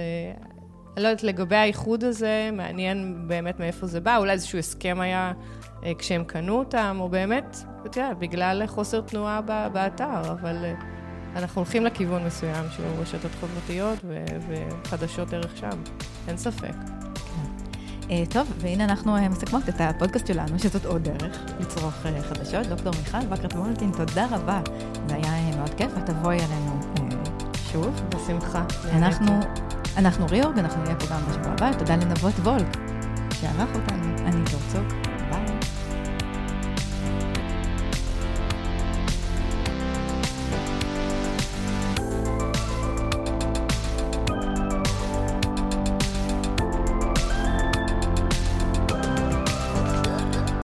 אני 0.97 1.03
לא 1.03 1.07
יודעת, 1.07 1.23
לגבי 1.23 1.55
האיחוד 1.55 2.03
הזה, 2.03 2.49
מעניין 2.53 3.23
באמת 3.27 3.59
מאיפה 3.59 3.87
זה 3.87 3.99
בא, 3.99 4.17
אולי 4.17 4.31
איזשהו 4.31 4.59
הסכם 4.59 4.99
היה 5.01 5.33
כשהם 5.97 6.23
קנו 6.23 6.59
אותם, 6.59 6.97
או 6.99 7.09
באמת, 7.09 7.57
אתה 7.85 7.99
יודע, 7.99 8.13
בגלל 8.19 8.67
חוסר 8.67 9.01
תנועה 9.01 9.41
באתר, 9.73 10.31
אבל 10.31 10.65
אנחנו 11.35 11.61
הולכים 11.61 11.85
לכיוון 11.85 12.25
מסוים 12.25 12.65
שהוא 12.69 12.87
רשתות 13.01 13.31
חברתיות 13.41 13.99
וחדשות 14.47 15.29
דרך 15.29 15.57
שם, 15.57 15.81
אין 16.27 16.37
ספק. 16.37 16.73
אה, 18.11 18.23
טוב, 18.29 18.53
והנה 18.57 18.83
אנחנו 18.83 19.15
אה, 19.15 19.29
מסכמות 19.29 19.69
את 19.69 19.75
הפודקאסט 19.79 20.27
שלנו, 20.27 20.59
שזאת 20.59 20.85
עוד 20.85 21.03
דרך 21.03 21.39
לצרוך 21.59 22.05
אה, 22.05 22.21
חדשות. 22.21 22.67
דוקטור 22.67 22.93
מיכל 22.99 23.33
וקרת 23.33 23.55
מולטין, 23.55 23.91
תודה 23.91 24.25
רבה. 24.31 24.61
זה 25.07 25.15
היה 25.15 25.55
מאוד 25.55 25.73
כיף, 25.73 25.91
ותבואי 25.95 26.37
אלינו 26.37 26.79
שוב. 27.71 28.01
בשמחה. 28.09 28.65
אנחנו, 28.93 29.39
אנחנו 29.97 30.25
ריאורג, 30.29 30.59
אנחנו 30.59 30.83
נהיה 30.83 30.95
פה 30.95 31.05
גם 31.11 31.21
בשבוע 31.29 31.51
הבא. 31.51 31.73
תודה 31.73 31.95
לנבות 31.95 32.33
וולק, 32.33 32.77
שערך 33.41 33.75
אותנו. 33.75 34.06